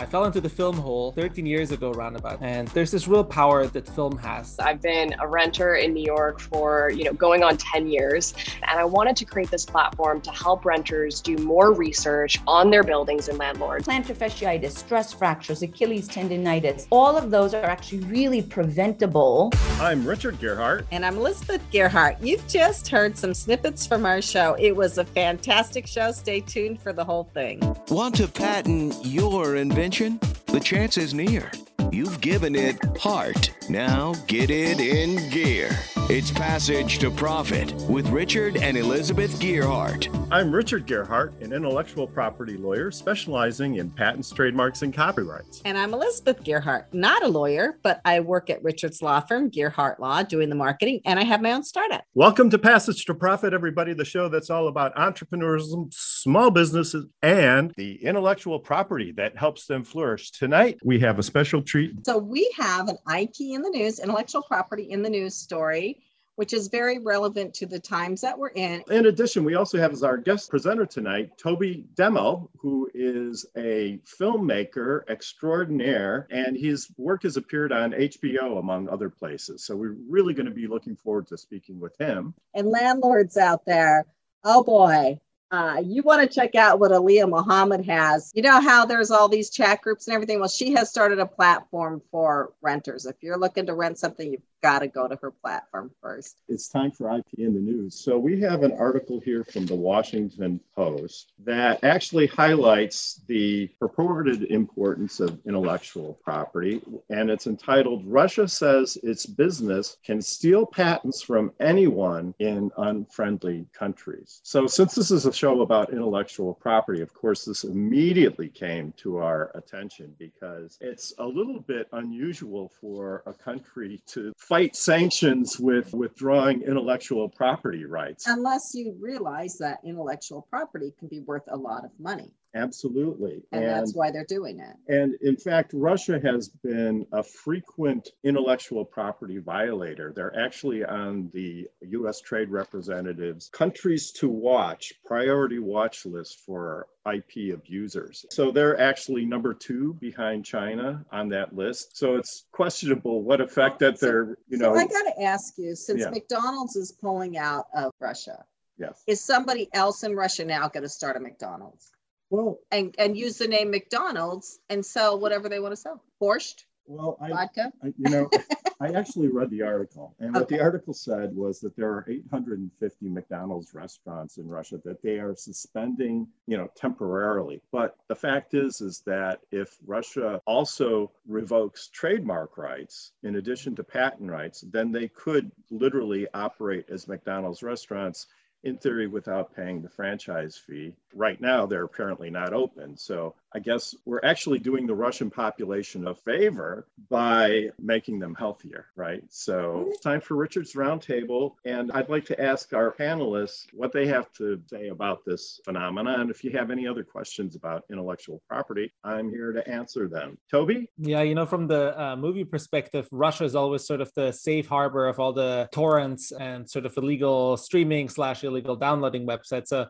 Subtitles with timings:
[0.00, 3.66] I fell into the film hole 13 years ago, roundabout, and there's this real power
[3.66, 4.56] that film has.
[4.60, 8.32] I've been a renter in New York for, you know, going on 10 years,
[8.62, 12.84] and I wanted to create this platform to help renters do more research on their
[12.84, 13.88] buildings and landlords.
[13.88, 19.50] Plantar fasciitis, stress fractures, Achilles tendonitis, all of those are actually really preventable.
[19.80, 20.84] I'm Richard Gearhart.
[20.92, 22.24] And I'm Elizabeth Gearhart.
[22.24, 24.54] You've just heard some snippets from our show.
[24.60, 26.12] It was a fantastic show.
[26.12, 27.58] Stay tuned for the whole thing.
[27.88, 29.87] Want to patent your invention?
[29.88, 31.50] The chance is near.
[31.90, 33.50] You've given it heart.
[33.70, 35.70] Now get it in gear.
[36.10, 40.08] It's Passage to Profit with Richard and Elizabeth Gearhart.
[40.30, 45.62] I'm Richard Gearhart, an intellectual property lawyer specializing in patents, trademarks, and copyrights.
[45.64, 49.98] And I'm Elizabeth Gearhart, not a lawyer, but I work at Richard's law firm, Gearhart
[49.98, 52.04] Law, doing the marketing, and I have my own startup.
[52.14, 57.72] Welcome to Passage to Profit, everybody, the show that's all about entrepreneurship, small businesses, and
[57.76, 60.30] the intellectual property that helps them flourish.
[60.30, 61.77] Tonight, we have a special treat.
[62.04, 66.02] So we have an IP in the news, intellectual property in the news story
[66.38, 68.80] which is very relevant to the times that we're in.
[68.90, 73.98] In addition, we also have as our guest presenter tonight, Toby Deml, who is a
[74.06, 79.64] filmmaker extraordinaire, and his work has appeared on HBO, among other places.
[79.64, 82.34] So we're really going to be looking forward to speaking with him.
[82.54, 84.06] And landlords out there,
[84.44, 85.18] oh boy,
[85.50, 88.30] uh, you want to check out what Allia Mohamed has.
[88.34, 90.40] You know how there's all these chat groups and everything?
[90.40, 93.06] Well, she has started a platform for renters.
[93.06, 96.36] If you're looking to rent something, you've got to go to her platform first.
[96.48, 97.94] It's time for IP in the news.
[97.94, 104.44] So we have an article here from the Washington Post that actually highlights the purported
[104.44, 106.80] importance of intellectual property.
[107.10, 114.40] And it's entitled Russia Says Its Business Can Steal Patents from Anyone in Unfriendly Countries.
[114.42, 119.18] So, since this is a show about intellectual property, of course, this immediately came to
[119.18, 125.92] our attention because it's a little bit unusual for a country to fight sanctions with
[125.92, 128.26] withdrawing intellectual property rights.
[128.26, 132.32] Unless you realize that intellectual property can be worth a lot of money.
[132.54, 133.42] Absolutely.
[133.52, 134.76] And, and, that's why they're doing it.
[134.88, 140.12] And in fact, Russia has been a frequent intellectual property violator.
[140.14, 147.54] They're actually on the US Trade Representative's countries to watch, priority watch list for IP
[147.54, 148.24] abusers.
[148.30, 151.96] So they're actually number two behind China on that list.
[151.96, 154.74] So it's questionable what effect that they're, you know.
[154.74, 156.10] So I got to ask you since yeah.
[156.10, 158.44] McDonald's is pulling out of Russia,
[158.78, 159.02] yes.
[159.06, 161.92] is somebody else in Russia now going to start a McDonald's?
[162.30, 166.02] Well, and, and use the name McDonald's and sell whatever they want to sell.
[166.20, 166.64] Borscht?
[166.88, 167.72] Well, I, vodka.
[167.82, 168.30] I, you know,
[168.80, 173.08] I actually read the article, and what the article said was that there are 850
[173.08, 177.60] McDonald's restaurants in Russia that they are suspending, you know, temporarily.
[177.72, 183.84] But the fact is, is that if Russia also revokes trademark rights in addition to
[183.84, 188.28] patent rights, then they could literally operate as McDonald's restaurants
[188.64, 190.94] in theory without paying the franchise fee.
[191.14, 192.96] Right now, they're apparently not open.
[192.96, 198.86] So I guess we're actually doing the Russian population a favor by making them healthier,
[198.94, 199.22] right?
[199.30, 201.54] So it's time for Richard's Roundtable.
[201.64, 206.16] And I'd like to ask our panelists what they have to say about this phenomena.
[206.20, 210.36] And if you have any other questions about intellectual property, I'm here to answer them.
[210.50, 210.90] Toby?
[210.98, 214.68] Yeah, you know, from the uh, movie perspective, Russia is always sort of the safe
[214.68, 219.68] harbor of all the torrents and sort of illegal streaming slash illegal downloading websites.
[219.68, 219.86] So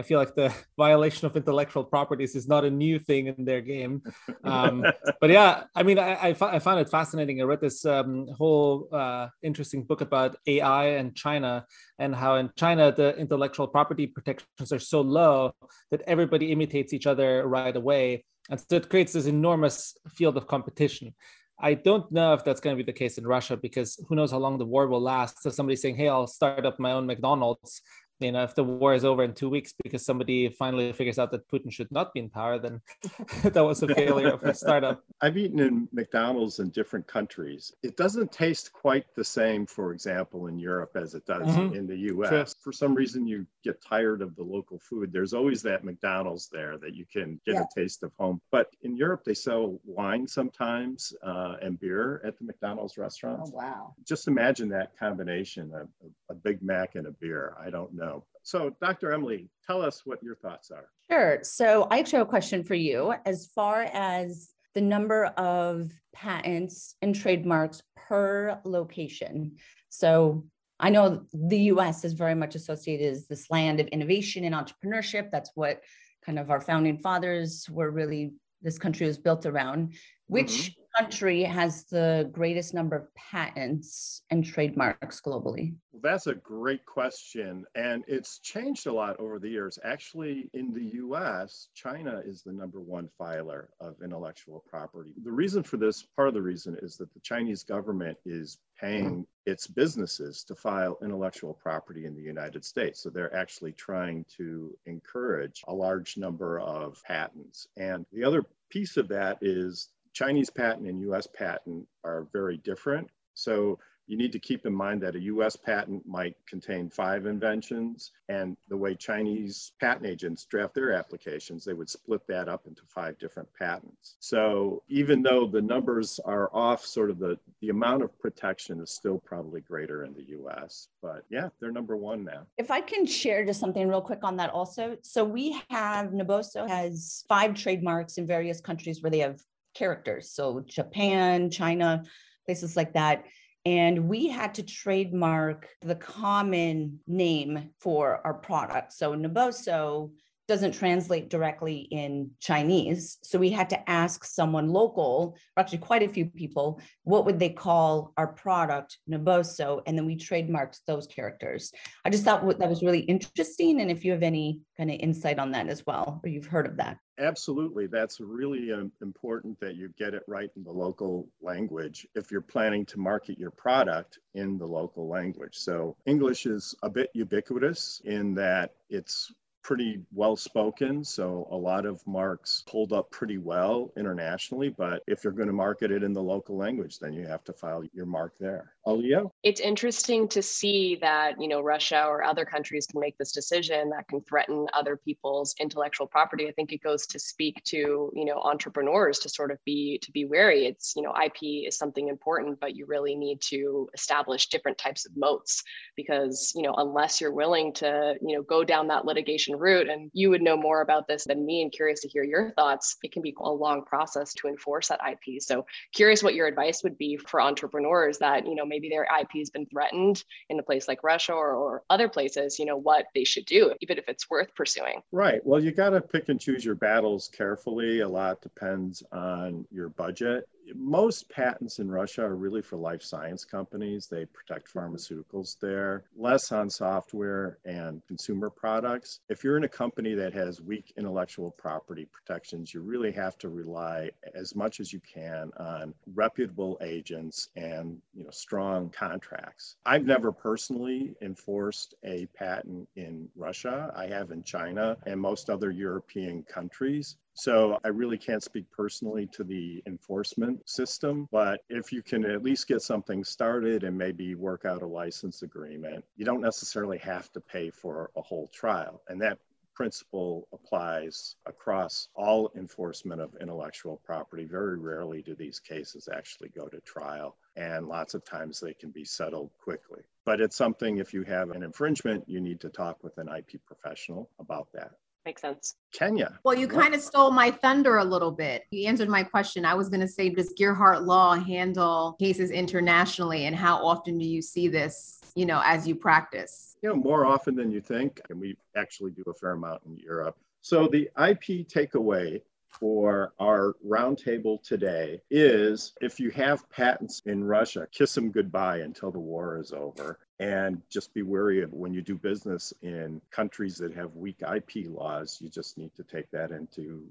[0.00, 3.60] I feel like the violation of intellectual properties is not a new thing in their
[3.60, 4.02] game.
[4.44, 4.82] Um,
[5.20, 7.40] but yeah, I mean, I, I, I, found it fascinating.
[7.40, 11.66] I read this um, whole uh, interesting book about AI and China
[11.98, 15.52] and how in China the intellectual property protections are so low
[15.90, 18.24] that everybody imitates each other right away.
[18.48, 21.14] And so it creates this enormous field of competition.
[21.62, 24.30] I don't know if that's going to be the case in Russia because who knows
[24.30, 25.42] how long the war will last.
[25.42, 27.82] So somebody saying, "Hey, I'll start up my own McDonald's,"
[28.20, 31.30] you know, if the war is over in two weeks because somebody finally figures out
[31.30, 32.80] that Putin should not be in power, then
[33.42, 35.02] that was a failure of a startup.
[35.22, 37.72] I've eaten in McDonald's in different countries.
[37.82, 41.74] It doesn't taste quite the same, for example, in Europe as it does mm-hmm.
[41.74, 42.28] in the US.
[42.28, 42.60] True.
[42.60, 45.12] For some reason, you get tired of the local food.
[45.12, 47.62] There's always that McDonald's there that you can get yeah.
[47.62, 48.40] a taste of home.
[48.50, 53.50] But in Europe, they sell wine sometimes uh, and beer at the McDonald's restaurants.
[53.54, 53.94] Oh, wow.
[54.06, 55.88] Just imagine that combination of
[56.28, 57.54] a Big Mac and a beer.
[57.58, 58.09] I don't know know.
[58.42, 59.12] So, Dr.
[59.12, 60.88] Emily, tell us what your thoughts are.
[61.10, 61.40] Sure.
[61.42, 63.14] So, I actually have a question for you.
[63.26, 69.56] As far as the number of patents and trademarks per location.
[69.88, 70.46] So,
[70.78, 75.30] I know the US is very much associated as this land of innovation and entrepreneurship.
[75.30, 75.82] That's what
[76.24, 78.32] kind of our founding fathers were really
[78.62, 79.94] this country was built around.
[80.26, 80.79] Which mm-hmm.
[80.96, 85.74] Country has the greatest number of patents and trademarks globally?
[85.92, 87.64] Well, that's a great question.
[87.74, 89.78] And it's changed a lot over the years.
[89.84, 95.12] Actually, in the US, China is the number one filer of intellectual property.
[95.22, 99.26] The reason for this, part of the reason, is that the Chinese government is paying
[99.46, 103.02] its businesses to file intellectual property in the United States.
[103.02, 107.66] So they're actually trying to encourage a large number of patents.
[107.76, 113.08] And the other piece of that is Chinese patent and US patent are very different.
[113.34, 113.78] So
[114.10, 118.56] you need to keep in mind that a US patent might contain five inventions, and
[118.68, 123.16] the way Chinese patent agents draft their applications, they would split that up into five
[123.20, 124.16] different patents.
[124.18, 128.90] So even though the numbers are off, sort of the, the amount of protection is
[128.90, 130.88] still probably greater in the US.
[131.00, 132.46] But yeah, they're number one now.
[132.58, 134.96] If I can share just something real quick on that also.
[135.02, 139.40] So we have, Naboso has five trademarks in various countries where they have
[139.74, 140.30] characters.
[140.30, 142.04] So Japan, China,
[142.46, 143.24] places like that.
[143.66, 148.92] And we had to trademark the common name for our product.
[148.92, 150.10] So Naboso
[150.50, 153.18] doesn't translate directly in Chinese.
[153.22, 157.38] So we had to ask someone local, or actually quite a few people, what would
[157.38, 159.80] they call our product, Naboso?
[159.86, 161.70] And then we trademarked those characters.
[162.04, 163.80] I just thought that was really interesting.
[163.80, 166.66] And if you have any kind of insight on that as well, or you've heard
[166.66, 166.98] of that.
[167.20, 167.86] Absolutely.
[167.86, 172.40] That's really um, important that you get it right in the local language if you're
[172.40, 175.56] planning to market your product in the local language.
[175.58, 179.32] So English is a bit ubiquitous in that it's
[179.62, 181.04] pretty well spoken.
[181.04, 184.70] So a lot of marks hold up pretty well internationally.
[184.70, 187.52] But if you're going to market it in the local language, then you have to
[187.52, 188.74] file your mark there.
[188.90, 189.30] Oh, Allia?
[189.42, 193.90] It's interesting to see that, you know, Russia or other countries can make this decision
[193.90, 196.48] that can threaten other people's intellectual property.
[196.48, 200.12] I think it goes to speak to, you know, entrepreneurs to sort of be to
[200.12, 200.66] be wary.
[200.66, 205.06] It's, you know, IP is something important, but you really need to establish different types
[205.06, 205.62] of moats
[205.96, 210.10] because, you know, unless you're willing to, you know, go down that litigation route and
[210.14, 213.12] you would know more about this than me and curious to hear your thoughts, it
[213.12, 215.40] can be a long process to enforce that IP.
[215.40, 219.30] So curious what your advice would be for entrepreneurs that, you know, maybe their IP
[219.38, 223.06] has been threatened in a place like Russia or, or other places, you know, what
[223.14, 225.02] they should do, even if it's worth pursuing.
[225.12, 225.40] Right.
[225.44, 228.00] Well, you got to pick and choose your battles carefully.
[228.00, 233.44] A lot depends on your budget most patents in Russia are really for life science
[233.44, 234.06] companies.
[234.06, 239.20] They protect pharmaceuticals there, less on software and consumer products.
[239.28, 243.48] If you're in a company that has weak intellectual property protections, you really have to
[243.48, 249.76] rely as much as you can on reputable agents and you know strong contracts.
[249.86, 253.92] I've never personally enforced a patent in Russia.
[253.96, 257.16] I have in China and most other European countries.
[257.40, 262.42] So I really can't speak personally to the enforcement system, but if you can at
[262.42, 267.32] least get something started and maybe work out a license agreement, you don't necessarily have
[267.32, 269.00] to pay for a whole trial.
[269.08, 269.38] And that
[269.72, 274.44] principle applies across all enforcement of intellectual property.
[274.44, 278.90] Very rarely do these cases actually go to trial, and lots of times they can
[278.90, 280.02] be settled quickly.
[280.26, 283.64] But it's something, if you have an infringement, you need to talk with an IP
[283.64, 284.90] professional about that.
[285.26, 285.74] Makes sense.
[285.92, 286.38] Kenya.
[286.44, 288.64] Well, you kind of stole my thunder a little bit.
[288.70, 289.66] You answered my question.
[289.66, 294.24] I was going to say, does Gearhart Law handle cases internationally, and how often do
[294.24, 296.76] you see this, you know, as you practice?
[296.82, 299.96] You know, more often than you think, and we actually do a fair amount in
[299.98, 300.38] Europe.
[300.62, 307.86] So the IP takeaway for our roundtable today is if you have patents in Russia,
[307.92, 312.00] kiss them goodbye until the war is over and just be wary of when you
[312.00, 316.50] do business in countries that have weak IP laws, you just need to take that
[316.50, 317.06] into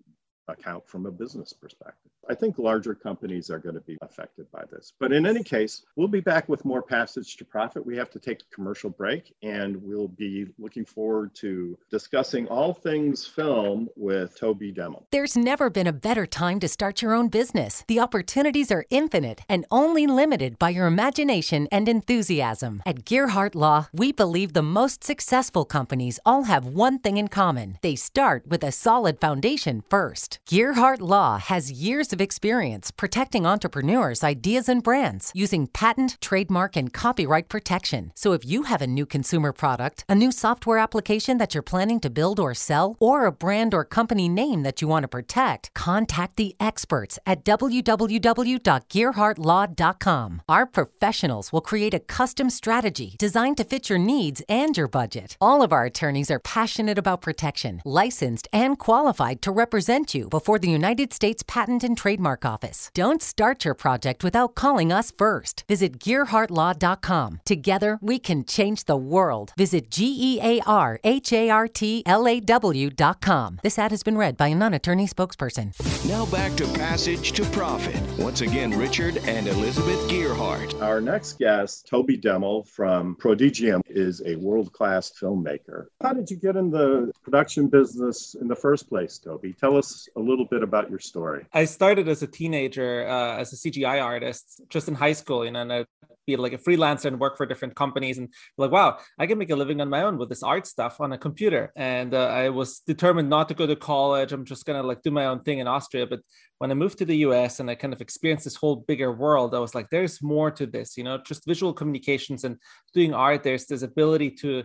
[0.50, 2.12] account from a business perspective.
[2.30, 4.94] I think larger companies are going to be affected by this.
[5.00, 7.84] But in any case, we'll be back with more Passage to Profit.
[7.84, 12.74] We have to take a commercial break and we'll be looking forward to discussing all
[12.74, 15.04] things film with Toby Deml.
[15.12, 17.84] There's never been a better time to start your own business.
[17.88, 22.84] The opportunities are infinite and only limited by your imagination and enthusiasm.
[22.86, 27.80] At Gearhart Law, we believe the most successful companies all have one thing in common
[27.82, 30.39] they start with a solid foundation first.
[30.50, 36.92] Gearhart Law has years of experience protecting entrepreneurs, ideas, and brands using patent, trademark, and
[36.92, 38.12] copyright protection.
[38.16, 42.00] So if you have a new consumer product, a new software application that you're planning
[42.00, 45.72] to build or sell, or a brand or company name that you want to protect,
[45.76, 50.42] contact the experts at www.gearhartlaw.com.
[50.50, 55.38] Our professionals will create a custom strategy designed to fit your needs and your budget.
[55.40, 60.58] All of our attorneys are passionate about protection, licensed, and qualified to represent you before
[60.58, 62.90] the United States Patent and Trademark Office.
[62.96, 65.64] Don't start your project without calling us first.
[65.68, 67.42] Visit GearhartLaw.com.
[67.46, 69.54] Together, we can change the world.
[69.56, 73.60] Visit G E A R H A R T L A W.com.
[73.62, 75.74] This ad has been read by a non attorney spokesperson.
[76.10, 78.02] Now back to Passage to Profit.
[78.18, 80.82] Once again, Richard and Elizabeth Gearhart.
[80.82, 85.86] Our next guest, Toby Deml from Prodigium, is a world class filmmaker.
[86.02, 89.54] How did you get in the production business in the first place, Toby?
[89.54, 91.46] Tell us a little bit about your story.
[91.54, 95.52] I started as a teenager uh, as a CGI artist just in high school, you
[95.52, 95.86] know, and I
[96.30, 99.50] be like a freelancer and work for different companies and like wow i can make
[99.50, 101.72] a living on my own with this art stuff on a computer.
[101.76, 104.32] And uh, i was determined not to go to college.
[104.32, 106.06] I'm just gonna like do my own thing in austria.
[106.06, 106.22] But
[106.60, 109.56] when i moved to the us and i kind of experienced this whole bigger world
[109.56, 112.58] i was like there's more to this you know just visual communications and
[112.94, 113.44] doing art.
[113.44, 114.64] There's this ability to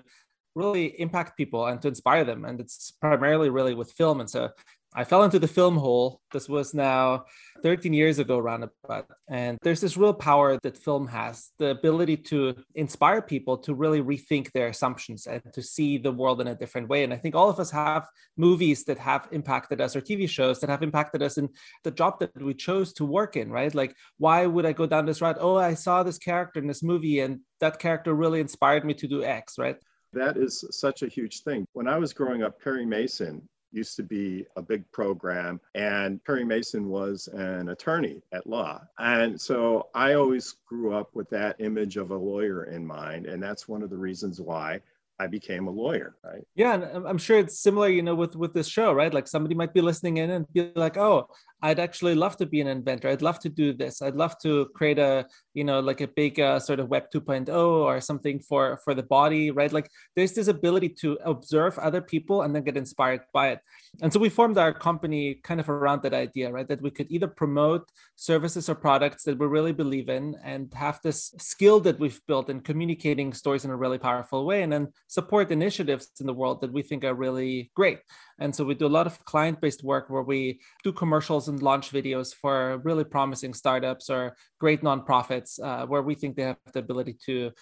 [0.54, 2.44] really impact people and to inspire them.
[2.44, 4.20] And it's primarily really with film.
[4.20, 4.50] And so
[4.96, 6.20] I fell into the film hole.
[6.32, 7.24] This was now
[7.64, 9.06] 13 years ago, roundabout.
[9.28, 14.00] And there's this real power that film has the ability to inspire people to really
[14.00, 17.02] rethink their assumptions and to see the world in a different way.
[17.02, 20.60] And I think all of us have movies that have impacted us or TV shows
[20.60, 21.48] that have impacted us in
[21.82, 23.74] the job that we chose to work in, right?
[23.74, 25.38] Like, why would I go down this route?
[25.40, 29.08] Oh, I saw this character in this movie and that character really inspired me to
[29.08, 29.76] do X, right?
[30.12, 31.66] That is such a huge thing.
[31.72, 36.44] When I was growing up, Perry Mason used to be a big program, and Perry
[36.44, 38.82] Mason was an attorney at law.
[38.98, 43.26] And so I always grew up with that image of a lawyer in mind.
[43.26, 44.80] And that's one of the reasons why
[45.18, 46.44] I became a lawyer, right?
[46.56, 49.14] Yeah, and I'm sure it's similar, you know, with with this show, right?
[49.14, 51.28] Like somebody might be listening in and be like, "Oh,
[51.62, 53.08] I'd actually love to be an inventor.
[53.08, 54.02] I'd love to do this.
[54.02, 57.48] I'd love to create a, you know, like a big uh, sort of Web 2.0
[57.48, 59.72] or something for for the body, right?
[59.72, 63.60] Like there's this ability to observe other people and then get inspired by it.
[64.02, 66.68] And so we formed our company kind of around that idea, right?
[66.68, 71.00] That we could either promote services or products that we really believe in and have
[71.02, 74.92] this skill that we've built in communicating stories in a really powerful way, and then
[75.08, 78.00] support initiatives in the world that we think are really great.
[78.38, 81.62] And so we do a lot of client based work where we do commercials and
[81.62, 86.56] launch videos for really promising startups or great nonprofits uh, where we think they have
[86.72, 87.52] the ability to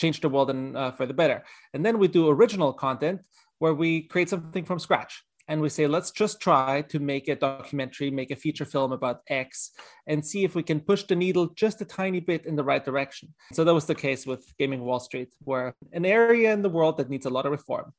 [0.00, 1.44] change the world and uh, for the better.
[1.74, 3.20] And then we do original content
[3.58, 5.22] where we create something from scratch.
[5.48, 9.20] And we say let's just try to make a documentary make a feature film about
[9.28, 9.72] x
[10.06, 12.84] and see if we can push the needle just a tiny bit in the right
[12.84, 13.34] direction.
[13.52, 16.96] So that was the case with gaming wall street where an area in the world
[16.98, 17.92] that needs a lot of reform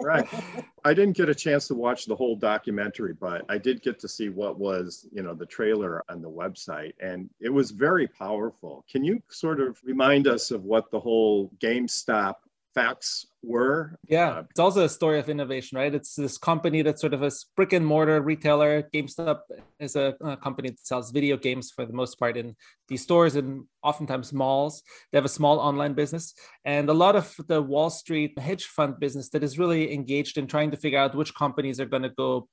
[0.00, 0.26] right.
[0.84, 4.08] I didn't get a chance to watch the whole documentary, but I did get to
[4.08, 8.84] see what was, you know, the trailer on the website, and it was very powerful.
[8.90, 12.36] Can you sort of remind us of what the whole GameStop
[12.76, 13.98] facts were.
[14.06, 15.92] Yeah, uh, it's also a story of innovation, right?
[15.92, 18.82] It's this company that's sort of a brick and mortar retailer.
[18.94, 19.40] GameStop
[19.80, 22.54] is a, a, company that sells video games for the most part in
[22.88, 24.82] these stores and oftentimes malls.
[25.10, 29.00] They have a small online business and a lot of the Wall Street hedge fund
[29.00, 32.10] business that is really engaged in trying to figure out which companies are going to
[32.10, 32.48] go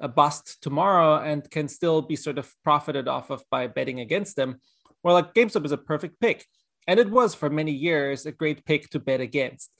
[0.00, 4.36] a bust tomorrow and can still be sort of profited off of by betting against
[4.36, 4.60] them.
[5.02, 6.46] Well, like GameStop is a perfect pick
[6.86, 9.70] and it was for many years a great pick to bet against.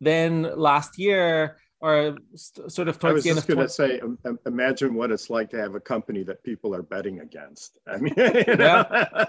[0.00, 4.94] Then last year, or sort of towards I was just going to say, um, imagine
[4.94, 7.78] what it's like to have a company that people are betting against.
[7.86, 9.24] I mean, yeah,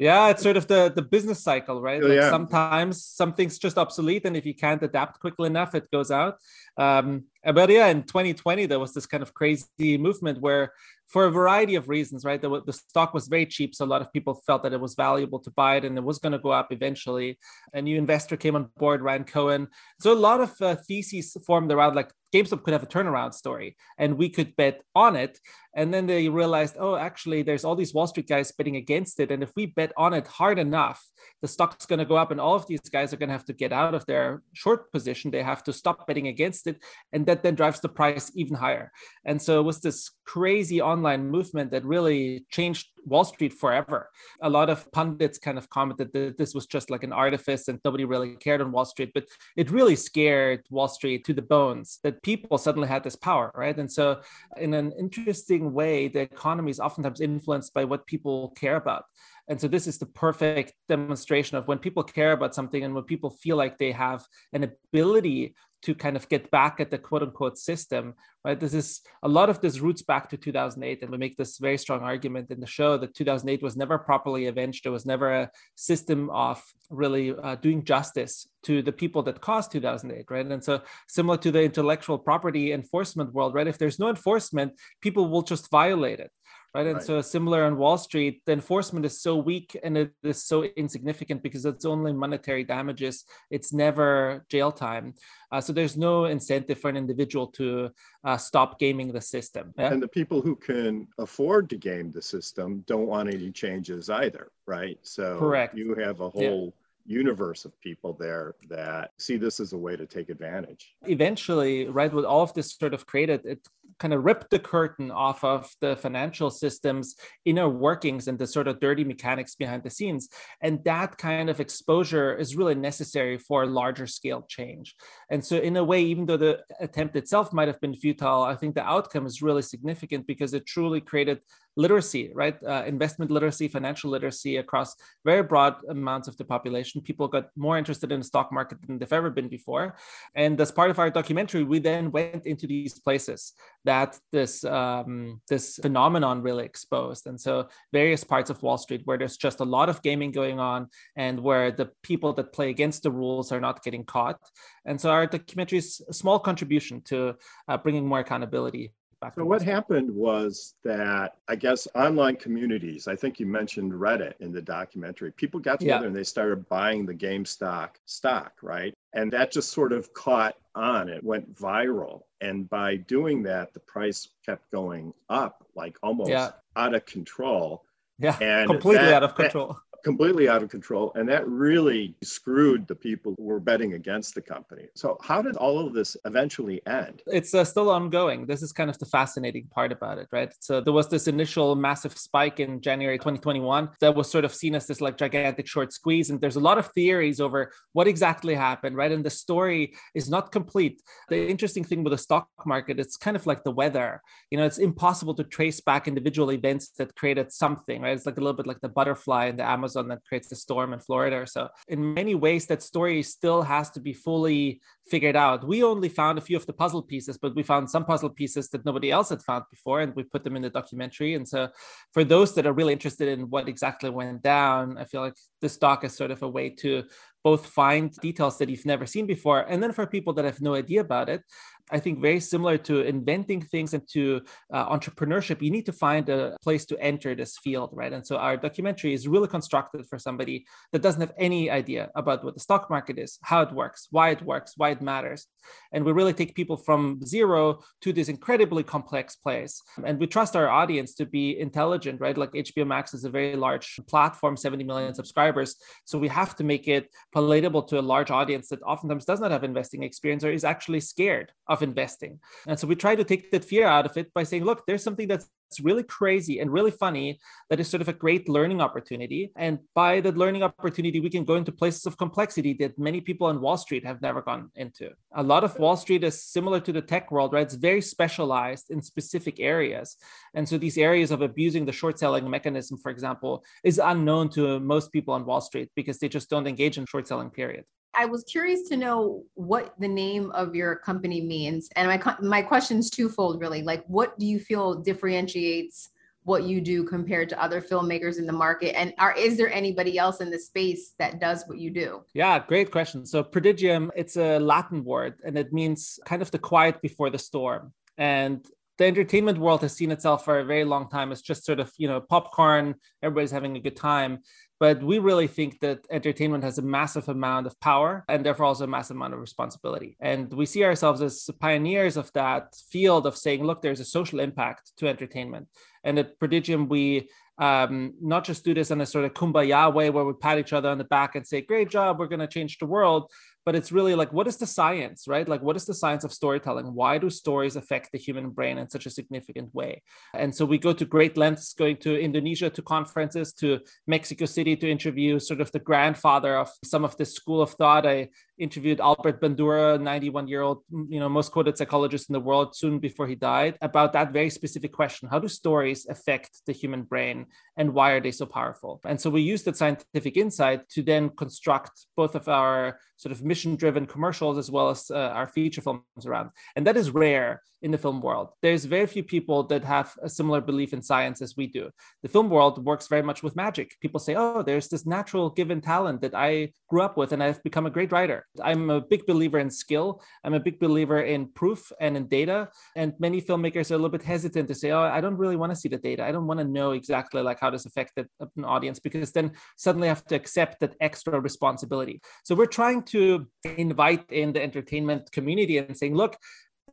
[0.00, 2.02] yeah, it's sort of the the business cycle, right?
[2.02, 2.30] Like yeah.
[2.30, 6.38] Sometimes something's just obsolete, and if you can't adapt quickly enough, it goes out.
[6.78, 10.72] Um, but yeah, in 2020, there was this kind of crazy movement where
[11.08, 12.40] for a variety of reasons, right?
[12.40, 14.94] The, the stock was very cheap, so a lot of people felt that it was
[14.94, 17.38] valuable to buy it, and it was going to go up eventually.
[17.72, 19.68] A new investor came on board, Ryan Cohen.
[20.00, 23.76] So a lot of uh, theses formed around like GameStop could have a turnaround story,
[23.96, 25.38] and we could bet on it.
[25.74, 29.30] And then they realized, oh, actually, there's all these Wall Street guys betting against it,
[29.30, 31.04] and if we bet on it hard enough,
[31.40, 33.44] the stock's going to go up, and all of these guys are going to have
[33.46, 35.30] to get out of their short position.
[35.30, 36.82] They have to stop betting against it,
[37.12, 38.90] and that then drives the price even higher.
[39.24, 44.10] And so it was this crazy online movement that really changed Wall Street forever.
[44.42, 47.80] A lot of pundits kind of commented that this was just like an artifice and
[47.84, 51.98] nobody really cared on Wall Street, but it really scared Wall Street to the bones
[52.02, 53.76] that people suddenly had this power, right?
[53.78, 54.20] And so,
[54.56, 59.04] in an interesting way, the economy is oftentimes influenced by what people care about.
[59.48, 63.04] And so this is the perfect demonstration of when people care about something and when
[63.04, 67.22] people feel like they have an ability to kind of get back at the quote
[67.22, 68.58] unquote system, right?
[68.58, 71.02] This is a lot of this roots back to 2008.
[71.02, 74.46] And we make this very strong argument in the show that 2008 was never properly
[74.46, 74.84] avenged.
[74.84, 79.72] There was never a system of really uh, doing justice to the people that caused
[79.72, 80.46] 2008, right?
[80.46, 83.68] And so, similar to the intellectual property enforcement world, right?
[83.68, 86.32] If there's no enforcement, people will just violate it
[86.74, 86.86] right?
[86.86, 87.04] And right.
[87.04, 91.42] so similar on Wall Street, the enforcement is so weak and it is so insignificant
[91.42, 93.24] because it's only monetary damages.
[93.50, 95.14] It's never jail time.
[95.50, 97.90] Uh, so there's no incentive for an individual to
[98.24, 99.72] uh, stop gaming the system.
[99.78, 99.92] Yeah?
[99.92, 104.50] And the people who can afford to game the system don't want any changes either,
[104.66, 104.98] right?
[105.02, 105.76] So Correct.
[105.76, 109.96] you have a whole yeah universe of people there that see this as a way
[109.96, 110.94] to take advantage.
[111.06, 113.66] Eventually, right, with all of this sort of created, it
[113.98, 118.68] kind of ripped the curtain off of the financial system's inner workings and the sort
[118.68, 120.28] of dirty mechanics behind the scenes.
[120.62, 124.94] And that kind of exposure is really necessary for larger scale change.
[125.30, 128.54] And so, in a way, even though the attempt itself might have been futile, I
[128.54, 131.40] think the outcome is really significant because it truly created
[131.78, 132.58] literacy, right?
[132.62, 137.00] Uh, investment literacy, financial literacy across very broad amounts of the population.
[137.00, 139.96] People got more interested in the stock market than they've ever been before.
[140.34, 143.52] And as part of our documentary, we then went into these places
[143.84, 147.28] that this um, this phenomenon really exposed.
[147.28, 150.58] And so various parts of Wall Street where there's just a lot of gaming going
[150.58, 154.40] on and where the people that play against the rules are not getting caught.
[154.84, 157.36] And so our documentary is a small contribution to
[157.68, 158.92] uh, bringing more accountability
[159.34, 164.52] so what happened was that I guess online communities, I think you mentioned Reddit in
[164.52, 166.06] the documentary, people got together yeah.
[166.06, 168.94] and they started buying the GameStop stock, right?
[169.14, 171.08] And that just sort of caught on.
[171.08, 172.22] It went viral.
[172.40, 176.50] And by doing that, the price kept going up like almost yeah.
[176.76, 177.84] out of control.
[178.20, 179.78] Yeah, and completely that, out of control.
[180.04, 181.10] Completely out of control.
[181.16, 184.86] And that really screwed the people who were betting against the company.
[184.94, 187.22] So, how did all of this eventually end?
[187.26, 188.46] It's uh, still ongoing.
[188.46, 190.52] This is kind of the fascinating part about it, right?
[190.60, 194.76] So, there was this initial massive spike in January 2021 that was sort of seen
[194.76, 196.30] as this like gigantic short squeeze.
[196.30, 199.10] And there's a lot of theories over what exactly happened, right?
[199.10, 201.02] And the story is not complete.
[201.28, 204.22] The interesting thing with the stock market, it's kind of like the weather.
[204.52, 208.16] You know, it's impossible to trace back individual events that created something, right?
[208.16, 210.56] It's like a little bit like the butterfly in the Amazon Amazon that creates the
[210.56, 211.46] storm in Florida.
[211.46, 215.66] So in many ways, that story still has to be fully figured out.
[215.66, 218.68] We only found a few of the puzzle pieces, but we found some puzzle pieces
[218.70, 221.34] that nobody else had found before, and we put them in the documentary.
[221.34, 221.68] And so
[222.12, 225.78] for those that are really interested in what exactly went down, I feel like this
[225.78, 227.04] doc is sort of a way to
[227.44, 230.74] both find details that you've never seen before, and then for people that have no
[230.74, 231.42] idea about it,
[231.90, 236.28] I think very similar to inventing things and to uh, entrepreneurship, you need to find
[236.28, 238.12] a place to enter this field, right?
[238.12, 242.44] And so our documentary is really constructed for somebody that doesn't have any idea about
[242.44, 245.46] what the stock market is, how it works, why it works, why it matters.
[245.92, 249.82] And we really take people from zero to this incredibly complex place.
[250.04, 252.36] And we trust our audience to be intelligent, right?
[252.36, 255.76] Like HBO Max is a very large platform, 70 million subscribers.
[256.04, 259.50] So we have to make it palatable to a large audience that oftentimes does not
[259.50, 262.40] have investing experience or is actually scared of of investing.
[262.66, 265.02] And so we try to take that fear out of it by saying, look, there's
[265.02, 265.48] something that's
[265.82, 267.38] really crazy and really funny
[267.68, 269.52] that is sort of a great learning opportunity.
[269.56, 273.46] And by that learning opportunity, we can go into places of complexity that many people
[273.46, 275.10] on Wall Street have never gone into.
[275.34, 277.66] A lot of Wall Street is similar to the tech world, right?
[277.68, 280.16] It's very specialized in specific areas.
[280.54, 284.80] And so these areas of abusing the short selling mechanism, for example, is unknown to
[284.80, 287.84] most people on Wall Street because they just don't engage in short selling period.
[288.14, 291.88] I was curious to know what the name of your company means.
[291.96, 293.82] And my my question is twofold really.
[293.82, 296.10] Like what do you feel differentiates
[296.44, 298.98] what you do compared to other filmmakers in the market?
[298.98, 302.22] And are is there anybody else in the space that does what you do?
[302.34, 303.26] Yeah great question.
[303.26, 307.38] So prodigium it's a latin word and it means kind of the quiet before the
[307.38, 307.92] storm.
[308.16, 308.66] And
[308.98, 311.30] the entertainment world has seen itself for a very long time.
[311.30, 314.40] As just sort of you know popcorn everybody's having a good time
[314.80, 318.84] but we really think that entertainment has a massive amount of power and therefore also
[318.84, 320.16] a massive amount of responsibility.
[320.20, 324.40] And we see ourselves as pioneers of that field of saying, look, there's a social
[324.40, 325.68] impact to entertainment.
[326.04, 330.10] And at Prodigium, we um, not just do this in a sort of kumbaya way
[330.10, 332.46] where we pat each other on the back and say, great job, we're going to
[332.46, 333.30] change the world,
[333.68, 335.46] but it's really like what is the science right?
[335.46, 336.94] Like what is the science of storytelling?
[336.94, 340.02] Why do stories affect the human brain in such a significant way?
[340.32, 344.74] And so we go to great lengths going to indonesia to conferences to mexico city
[344.76, 348.06] to interview sort of the grandfather of some of this school of thought.
[348.06, 348.28] I
[348.58, 352.98] interviewed Albert Bandura, 91 year old, you know, most quoted psychologist in the world soon
[352.98, 355.28] before he died, about that very specific question.
[355.28, 359.00] How do stories affect the human brain and why are they so powerful?
[359.04, 363.44] And so we used that scientific insight to then construct both of our sort of
[363.44, 366.50] mission driven commercials as well as uh, our feature films around.
[366.76, 368.48] And that is rare in the film world.
[368.62, 371.90] There's very few people that have a similar belief in science as we do.
[372.22, 373.96] The film world works very much with magic.
[374.00, 377.62] People say, oh, there's this natural given talent that I grew up with and I've
[377.62, 378.46] become a great writer.
[378.62, 380.22] I'm a big believer in skill.
[380.44, 382.68] I'm a big believer in proof and in data.
[382.96, 385.70] And many filmmakers are a little bit hesitant to say, oh, I don't really want
[385.72, 386.24] to see the data.
[386.24, 390.08] I don't want to know exactly like how this affected an audience because then suddenly
[390.08, 392.20] I have to accept that extra responsibility.
[392.44, 396.36] So we're trying to invite in the entertainment community and saying, look,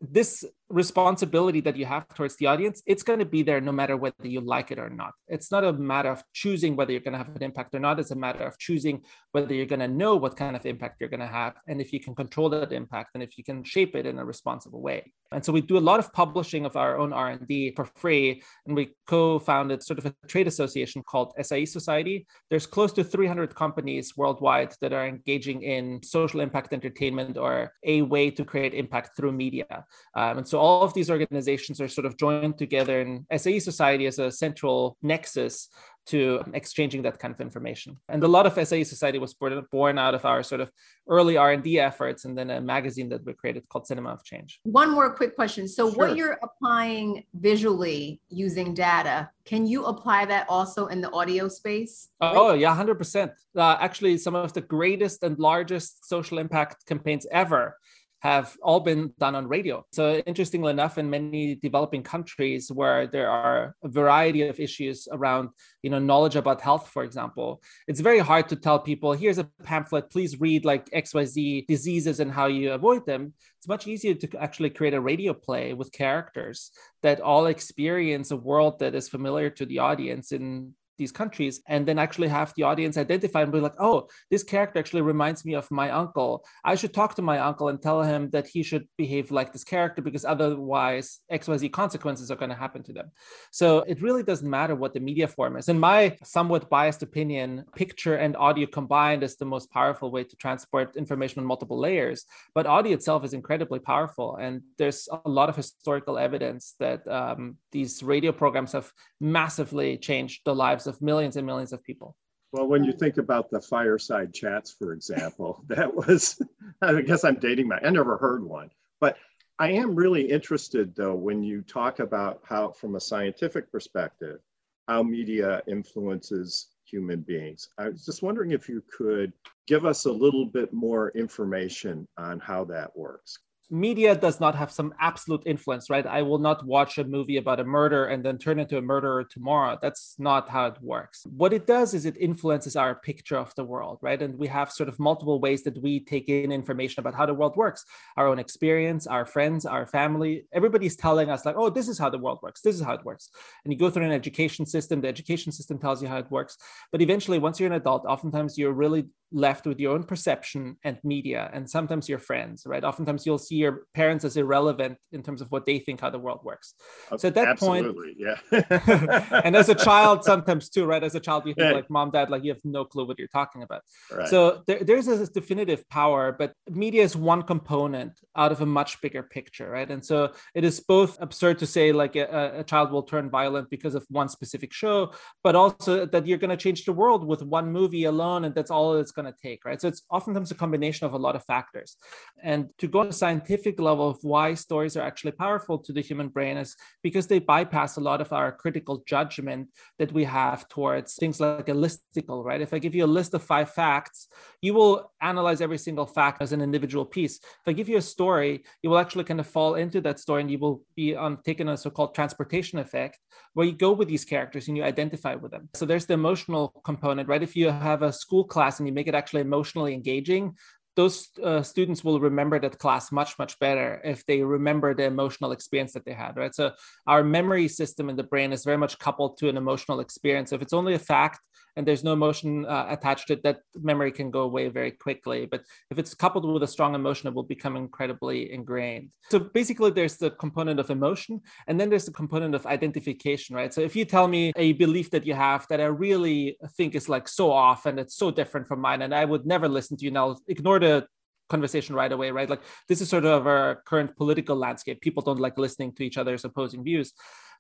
[0.02, 3.96] this responsibility that you have towards the audience, it's going to be there no matter
[3.96, 5.14] whether you like it or not.
[5.28, 8.00] It's not a matter of choosing whether you're going to have an impact or not.
[8.00, 11.10] It's a matter of choosing whether you're going to know what kind of impact you're
[11.10, 13.96] going to have and if you can control that impact and if you can shape
[13.96, 15.12] it in a responsible way.
[15.32, 18.76] And so we do a lot of publishing of our own R&D for free and
[18.76, 22.26] we co-founded sort of a trade association called SIE Society.
[22.50, 28.02] There's close to 300 companies worldwide that are engaging in social impact entertainment or a
[28.04, 29.86] way to create impact through media.
[30.16, 33.60] Um, and so so all of these organizations are sort of joined together in SIE
[33.60, 35.68] Society as a central nexus
[36.06, 37.98] to exchanging that kind of information.
[38.08, 40.72] And a lot of SIE Society was born out of our sort of
[41.10, 44.62] early R&D efforts and then a magazine that we created called Cinema of Change.
[44.64, 45.68] One more quick question.
[45.68, 45.98] So sure.
[45.98, 52.08] what you're applying visually using data, can you apply that also in the audio space?
[52.22, 53.32] Oh, yeah, 100%.
[53.58, 57.76] Uh, actually, some of the greatest and largest social impact campaigns ever
[58.20, 59.86] have all been done on radio.
[59.92, 65.50] So, interestingly enough, in many developing countries where there are a variety of issues around,
[65.84, 69.50] you know, knowledge about health, for example, it's very hard to tell people, here's a
[69.64, 73.34] pamphlet, please read like XYZ diseases and how you avoid them.
[73.60, 76.72] It's much easier to actually create a radio play with characters
[77.04, 81.86] that all experience a world that is familiar to the audience in these countries and
[81.88, 85.54] then actually have the audience identify and be like oh this character actually reminds me
[85.54, 86.46] of my uncle.
[86.64, 89.64] I should talk to my uncle and tell him that he should behave like this
[89.64, 93.12] character because otherwise xyz consequences are going to happen to them.
[93.52, 95.70] So it really doesn't matter what the media form is.
[95.70, 100.36] In my somewhat biased opinion picture and audio combined is the most powerful way to
[100.36, 105.50] transport information on multiple layers but audio itself is incredibly powerful and there's a lot
[105.50, 111.02] of historical evidence that um, these radio programs have massively changed the lives lives of
[111.02, 112.16] millions and millions of people.
[112.52, 116.42] Well, when you think about the fireside chats, for example, that was,
[116.82, 118.70] I guess I'm dating my, I never heard one,
[119.00, 119.18] but
[119.60, 124.40] I am really interested though, when you talk about how, from a scientific perspective,
[124.88, 127.70] how media influences human beings.
[127.80, 129.34] I was just wondering if you could
[129.66, 134.72] give us a little bit more information on how that works media does not have
[134.72, 136.06] some absolute influence, right?
[136.06, 139.24] I will not watch a movie about a murder and then turn into a murderer
[139.24, 139.78] tomorrow.
[139.82, 141.26] That's not how it works.
[141.36, 144.22] What it does is it influences our picture of the world, right?
[144.22, 147.34] And we have sort of multiple ways that we take in information about how the
[147.34, 147.86] world works
[148.18, 150.46] our own experience, our friends, our family.
[150.54, 152.62] Everybody's telling us, like, oh, this is how the world works.
[152.62, 153.30] This is how it works.
[153.64, 156.58] And you go through an education system, the education system tells you how it works.
[156.92, 160.98] But eventually, once you're an adult, oftentimes you're really left with your own perception and
[161.04, 165.42] media and sometimes your friends right oftentimes you'll see your parents as irrelevant in terms
[165.42, 166.74] of what they think how the world works
[167.18, 171.20] so at that Absolutely, point yeah and as a child sometimes too right as a
[171.20, 173.82] child you think like mom dad like you have no clue what you're talking about
[174.12, 174.28] right.
[174.28, 179.02] so there, there's this definitive power but media is one component out of a much
[179.02, 182.92] bigger picture right and so it is both absurd to say like a, a child
[182.92, 185.12] will turn violent because of one specific show
[185.44, 188.72] but also that you're going to change the world with one movie alone and that's
[188.72, 189.80] all it's going to take, right?
[189.80, 191.98] So it's oftentimes a combination of a lot of factors.
[192.44, 193.14] And to go to
[193.46, 197.40] scientific level of why stories are actually powerful to the human brain is because they
[197.40, 199.68] bypass a lot of our critical judgment
[200.00, 202.62] that we have towards things like a listicle, right?
[202.62, 204.28] If I give you a list of five facts,
[204.62, 207.38] you will analyze every single fact as an individual piece.
[207.38, 210.42] If I give you a story, you will actually kind of fall into that story
[210.42, 213.20] and you will be on taken a so-called transportation effect
[213.54, 215.70] where you go with these characters and you identify with them.
[215.76, 217.44] So there's the emotional component, right?
[217.44, 220.56] If you have a school class and you make it actually emotionally engaging
[220.96, 225.52] those uh, students will remember that class much much better if they remember the emotional
[225.52, 226.72] experience that they had right so
[227.08, 230.62] our memory system in the brain is very much coupled to an emotional experience if
[230.62, 231.40] it's only a fact
[231.76, 235.46] and there's no emotion uh, attached to it, that memory can go away very quickly.
[235.46, 239.10] But if it's coupled with a strong emotion, it will become incredibly ingrained.
[239.30, 243.74] So basically, there's the component of emotion, and then there's the component of identification, right?
[243.74, 247.10] So if you tell me a belief that you have that I really think is
[247.10, 250.06] like so off and it's so different from mine, and I would never listen to
[250.06, 251.08] you now, ignore the
[251.50, 252.50] conversation right away, right?
[252.50, 255.02] Like this is sort of our current political landscape.
[255.02, 257.14] People don't like listening to each other's opposing views.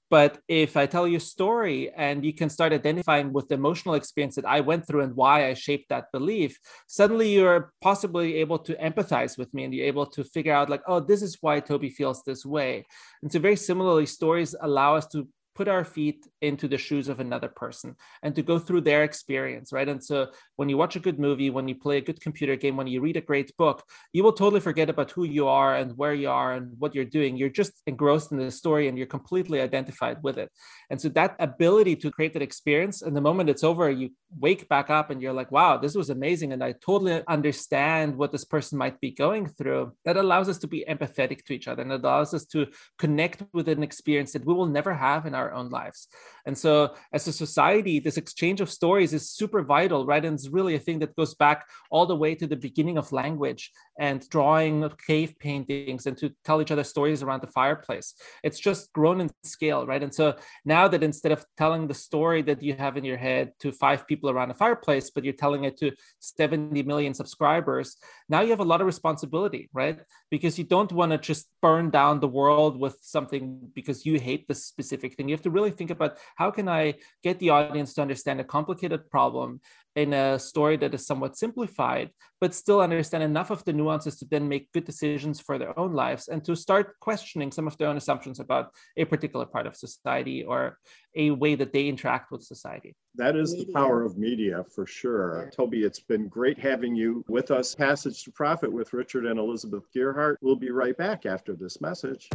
[0.10, 3.96] But if I tell you a story and you can start identifying with the emotional
[3.96, 8.60] experience that I went through and why I shaped that belief, suddenly you're possibly able
[8.60, 11.60] to empathize with me and you're able to figure out, like, oh, this is why
[11.60, 12.86] Toby feels this way.
[13.24, 17.20] And so, very similarly, stories allow us to put our feet into the shoes of
[17.20, 19.88] another person and to go through their experience, right?
[19.88, 22.76] And so when you watch a good movie, when you play a good computer game,
[22.76, 25.98] when you read a great book, you will totally forget about who you are and
[25.98, 27.38] where you are and what you're doing.
[27.38, 30.52] You're just engrossed in the story and you're completely identified with it.
[30.90, 34.68] And so that ability to create that experience, and the moment it's over, you wake
[34.68, 36.52] back up and you're like, wow, this was amazing.
[36.52, 39.94] And I totally understand what this person might be going through.
[40.04, 43.44] That allows us to be empathetic to each other and it allows us to connect
[43.54, 46.08] with an experience that we will never have in our own lives.
[46.46, 50.24] And so, as a society, this exchange of stories is super vital, right?
[50.24, 53.12] And it's really a thing that goes back all the way to the beginning of
[53.12, 58.14] language and drawing cave paintings and to tell each other stories around the fireplace.
[58.44, 60.04] It's just grown in scale, right?
[60.04, 63.54] And so now that instead of telling the story that you have in your head
[63.60, 67.98] to five people around a fireplace, but you're telling it to 70 million subscribers,
[68.30, 70.00] now you have a lot of responsibility, right?
[70.30, 74.48] Because you don't want to just burn down the world with something because you hate
[74.48, 75.30] this specific thing.
[75.30, 78.44] You have to really think about how can I get the audience to understand a
[78.44, 79.62] complicated problem
[79.96, 82.10] in a story that is somewhat simplified,
[82.42, 85.94] but still understand enough of the nuances to then make good decisions for their own
[85.94, 89.76] lives and to start questioning some of their own assumptions about a particular part of
[89.76, 90.78] society or
[91.16, 92.94] a way that they interact with society.
[93.16, 93.68] That is media.
[93.68, 95.44] the power of media for sure.
[95.46, 95.50] Yeah.
[95.52, 97.74] Toby, it's been great having you with us.
[97.74, 100.36] Passage to Profit with Richard and Elizabeth Gearhart.
[100.42, 102.28] We'll be right back after this message.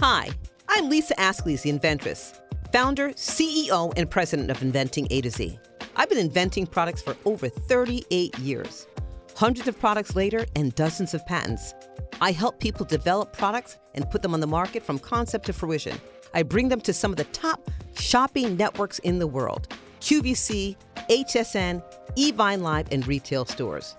[0.00, 0.30] Hi,
[0.68, 2.40] I'm Lisa Ascolese, the inventress,
[2.72, 5.58] founder, CEO, and president of Inventing A to Z.
[5.96, 8.86] I've been inventing products for over 38 years.
[9.34, 11.74] Hundreds of products later and dozens of patents.
[12.20, 15.98] I help people develop products and put them on the market from concept to fruition.
[16.34, 19.68] I bring them to some of the top shopping networks in the world
[20.00, 20.76] QVC,
[21.10, 21.82] HSN,
[22.16, 23.96] Evine Live, and retail stores.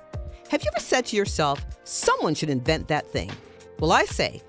[0.50, 3.32] Have you ever said to yourself, someone should invent that thing?
[3.80, 4.42] Well, I say,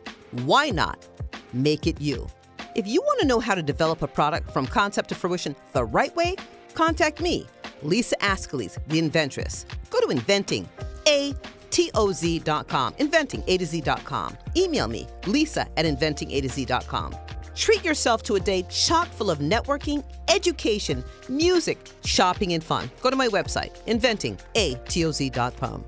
[0.44, 1.06] why not
[1.52, 2.26] make it you?
[2.74, 5.84] If you want to know how to develop a product from concept to fruition the
[5.84, 6.36] right way,
[6.74, 7.46] contact me,
[7.82, 9.66] Lisa Ascolese, the inventress.
[9.90, 10.68] Go to inventing,
[11.06, 11.34] A
[11.70, 14.36] T O Z.com, inventing A to Z.com.
[14.56, 17.14] Email me, lisa at inventing A to Z.com.
[17.54, 22.90] Treat yourself to a day chock full of networking, education, music, shopping, and fun.
[23.02, 25.84] Go to my website, inventingatoz.com.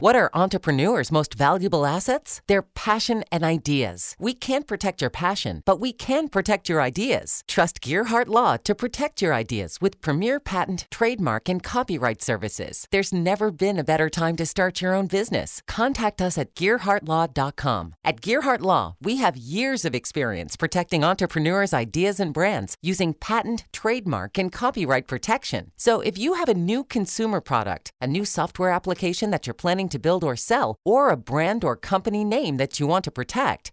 [0.00, 2.40] What are entrepreneurs' most valuable assets?
[2.46, 4.16] Their passion and ideas.
[4.18, 7.42] We can't protect your passion, but we can protect your ideas.
[7.46, 12.86] Trust Gearhart Law to protect your ideas with premier patent, trademark, and copyright services.
[12.90, 15.60] There's never been a better time to start your own business.
[15.68, 17.92] Contact us at gearhartlaw.com.
[18.02, 23.66] At Gearhart Law, we have years of experience protecting entrepreneurs' ideas and brands using patent,
[23.70, 25.72] trademark, and copyright protection.
[25.76, 29.89] So if you have a new consumer product, a new software application that you're planning
[29.90, 33.72] to build or sell, or a brand or company name that you want to protect,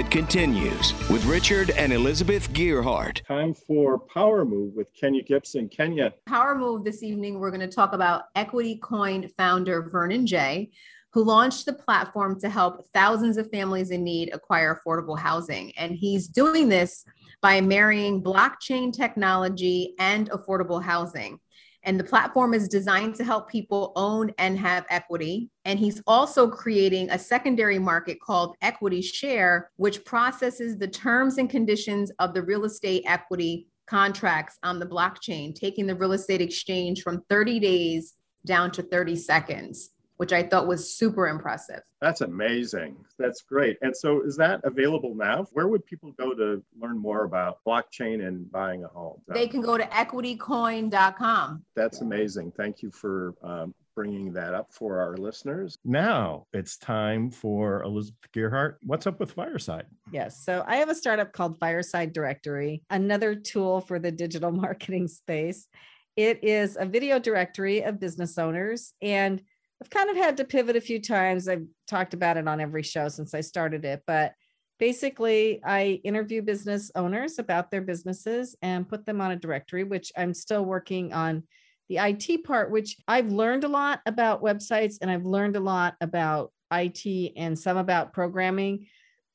[0.09, 3.23] continues with Richard and Elizabeth Gearhart.
[3.25, 5.69] Time for Power Move with Kenya Gibson.
[5.69, 6.13] Kenya.
[6.25, 10.71] Power Move this evening, we're going to talk about Equity Coin founder Vernon Jay
[11.13, 15.73] who launched the platform to help thousands of families in need acquire affordable housing.
[15.77, 17.03] And he's doing this
[17.41, 21.39] by marrying blockchain technology and affordable housing.
[21.83, 25.49] And the platform is designed to help people own and have equity.
[25.65, 31.49] And he's also creating a secondary market called Equity Share, which processes the terms and
[31.49, 37.01] conditions of the real estate equity contracts on the blockchain, taking the real estate exchange
[37.01, 38.13] from 30 days
[38.45, 39.89] down to 30 seconds.
[40.21, 41.81] Which I thought was super impressive.
[41.99, 42.95] That's amazing.
[43.17, 43.79] That's great.
[43.81, 45.47] And so is that available now?
[45.53, 49.19] Where would people go to learn more about blockchain and buying a home?
[49.27, 51.65] They can go to equitycoin.com.
[51.75, 52.51] That's amazing.
[52.55, 55.75] Thank you for um, bringing that up for our listeners.
[55.83, 58.75] Now it's time for Elizabeth Gearhart.
[58.83, 59.87] What's up with Fireside?
[60.11, 60.45] Yes.
[60.45, 65.67] So I have a startup called Fireside Directory, another tool for the digital marketing space.
[66.15, 68.93] It is a video directory of business owners.
[69.01, 69.41] And
[69.81, 71.47] I've kind of had to pivot a few times.
[71.47, 74.03] I've talked about it on every show since I started it.
[74.05, 74.33] But
[74.77, 80.11] basically, I interview business owners about their businesses and put them on a directory, which
[80.15, 81.43] I'm still working on
[81.89, 85.95] the IT part, which I've learned a lot about websites and I've learned a lot
[85.99, 88.85] about IT and some about programming.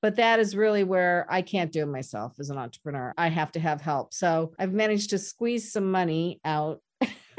[0.01, 3.13] But that is really where I can't do it myself as an entrepreneur.
[3.19, 4.15] I have to have help.
[4.15, 6.81] So I've managed to squeeze some money out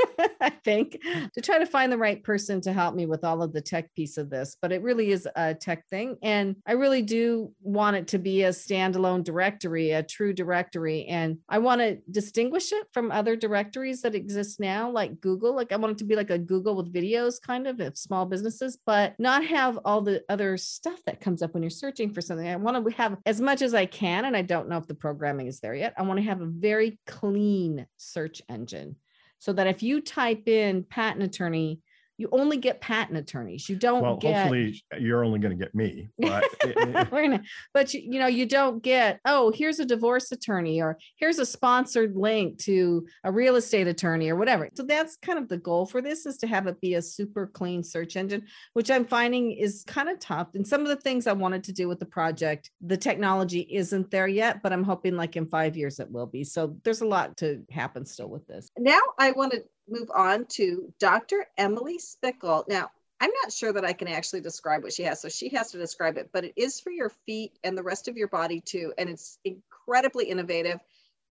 [0.41, 1.01] I think,
[1.33, 3.93] to try to find the right person to help me with all of the tech
[3.95, 4.55] piece of this.
[4.61, 6.17] But it really is a tech thing.
[6.21, 11.05] And I really do want it to be a standalone directory, a true directory.
[11.05, 15.55] And I want to distinguish it from other directories that exist now, like Google.
[15.55, 18.25] Like I want it to be like a Google with videos, kind of, of small
[18.25, 22.21] businesses, but not have all the other stuff that comes up when you're searching for
[22.21, 22.47] something.
[22.47, 24.25] I want to have as much as I can.
[24.25, 25.93] And I don't know if the programming is there yet.
[25.97, 28.95] I want to have a very clean search engine
[29.39, 31.79] so that if you type in patent attorney
[32.17, 33.69] you only get patent attorneys.
[33.69, 34.35] You don't well, get.
[34.35, 36.09] hopefully, you're only going to get me.
[36.27, 39.19] But, We're gonna, but you, you know, you don't get.
[39.23, 44.29] Oh, here's a divorce attorney, or here's a sponsored link to a real estate attorney,
[44.29, 44.69] or whatever.
[44.73, 47.47] So that's kind of the goal for this is to have it be a super
[47.47, 50.49] clean search engine, which I'm finding is kind of tough.
[50.53, 54.11] And some of the things I wanted to do with the project, the technology isn't
[54.11, 56.43] there yet, but I'm hoping like in five years it will be.
[56.43, 58.69] So there's a lot to happen still with this.
[58.77, 61.45] Now I want to move on to Dr.
[61.57, 62.67] Emily Splichal.
[62.67, 65.71] Now, I'm not sure that I can actually describe what she has, so she has
[65.71, 68.61] to describe it, but it is for your feet and the rest of your body
[68.61, 68.93] too.
[68.97, 70.79] And it's incredibly innovative.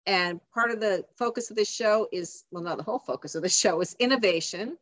[0.06, 3.42] And part of the focus of this show is well, not the whole focus of
[3.42, 4.78] the show is innovation.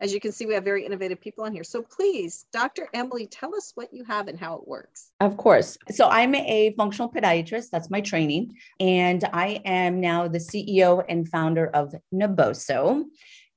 [0.00, 1.64] As you can see, we have very innovative people on here.
[1.64, 2.88] So please, Dr.
[2.92, 5.10] Emily, tell us what you have and how it works.
[5.20, 5.78] Of course.
[5.90, 7.70] So I'm a functional podiatrist.
[7.70, 8.56] That's my training.
[8.78, 13.04] And I am now the CEO and founder of Naboso.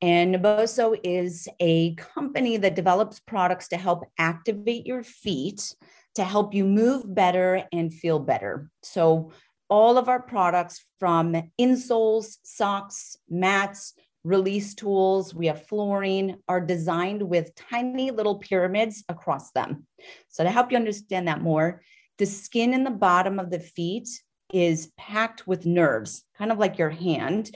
[0.02, 5.76] And Naboso is a company that develops products to help activate your feet
[6.16, 8.70] to help you move better and feel better.
[8.84, 9.32] So
[9.70, 13.94] all of our products from insoles, socks, mats,
[14.30, 19.88] release tools, we have flooring, are designed with tiny little pyramids across them.
[20.28, 21.82] So, to help you understand that more,
[22.20, 24.08] the skin in the bottom of the feet
[24.54, 27.50] is packed with nerves, kind of like your hand.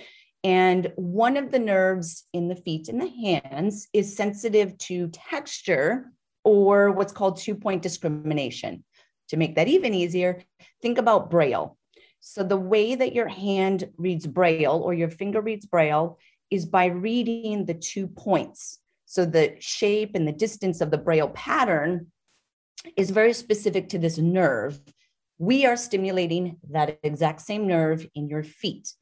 [0.44, 6.12] And one of the nerves in the feet and the hands is sensitive to texture
[6.44, 8.84] or what's called two point discrimination.
[9.30, 10.42] To make that even easier,
[10.82, 11.78] think about Braille.
[12.20, 16.18] So, the way that your hand reads Braille or your finger reads Braille
[16.50, 18.80] is by reading the two points.
[19.06, 22.08] So the shape and the distance of the Braille pattern
[22.98, 24.80] is very specific to this nerve.
[25.38, 28.94] We are stimulating that exact same nerve in your feet.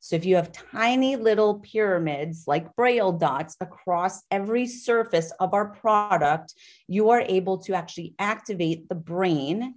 [0.00, 5.68] So if you have tiny little pyramids like Braille dots across every surface of our
[5.68, 6.54] product,
[6.88, 9.74] you are able to actually activate the brain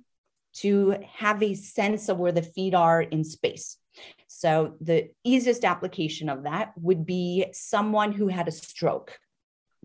[0.56, 3.78] to have a sense of where the feet are in space.
[4.44, 9.18] So, the easiest application of that would be someone who had a stroke,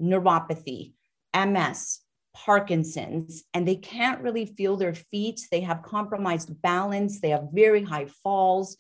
[0.03, 0.95] neuropathy,
[1.33, 2.01] MS,
[2.35, 5.47] Parkinson's, and they can't really feel their feet.
[5.53, 8.77] They have compromised balance, they have very high falls.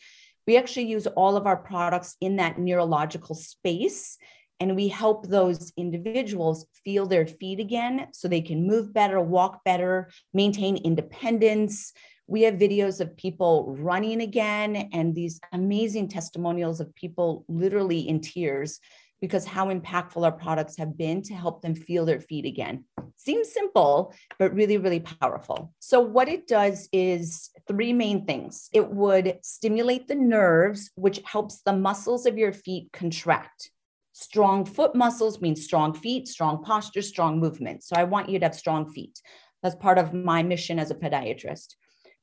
[0.48, 4.18] We actually use all of our products in that neurological space.
[4.58, 9.62] And we help those individuals feel their feet again so they can move better, walk
[9.64, 11.92] better, maintain independence,
[12.28, 18.20] we have videos of people running again and these amazing testimonials of people literally in
[18.20, 18.80] tears
[19.20, 22.84] because how impactful our products have been to help them feel their feet again.
[23.16, 25.72] Seems simple, but really, really powerful.
[25.80, 31.62] So, what it does is three main things it would stimulate the nerves, which helps
[31.62, 33.70] the muscles of your feet contract.
[34.12, 37.82] Strong foot muscles means strong feet, strong posture, strong movement.
[37.82, 39.20] So, I want you to have strong feet.
[39.62, 41.74] That's part of my mission as a podiatrist.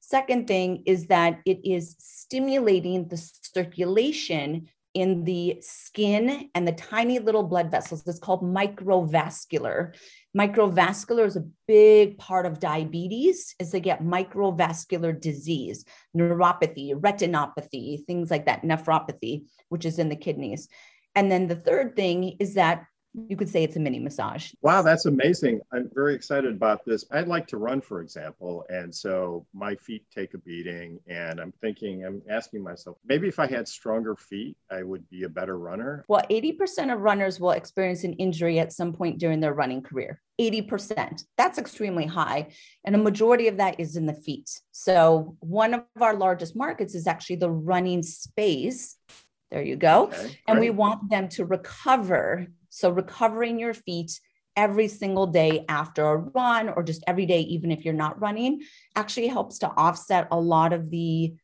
[0.07, 7.17] Second thing is that it is stimulating the circulation in the skin and the tiny
[7.17, 8.03] little blood vessels.
[8.05, 9.95] It's called microvascular.
[10.37, 18.29] Microvascular is a big part of diabetes as they get microvascular disease, neuropathy, retinopathy, things
[18.29, 20.67] like that, nephropathy, which is in the kidneys.
[21.15, 22.85] And then the third thing is that
[23.27, 24.51] you could say it's a mini massage.
[24.61, 25.61] Wow, that's amazing.
[25.71, 27.05] I'm very excited about this.
[27.11, 28.65] I'd like to run, for example.
[28.69, 30.99] And so my feet take a beating.
[31.07, 35.23] And I'm thinking, I'm asking myself, maybe if I had stronger feet, I would be
[35.23, 36.03] a better runner.
[36.07, 40.21] Well, 80% of runners will experience an injury at some point during their running career.
[40.39, 41.23] 80%.
[41.37, 42.49] That's extremely high.
[42.83, 44.59] And a majority of that is in the feet.
[44.71, 48.97] So, one of our largest markets is actually the running space.
[49.51, 50.07] There you go.
[50.07, 52.47] Okay, and we want them to recover.
[52.75, 54.19] So, recovering your feet
[54.57, 58.63] every single day after a run or just every day, even if you're not running,
[58.97, 61.35] actually helps to offset a lot of the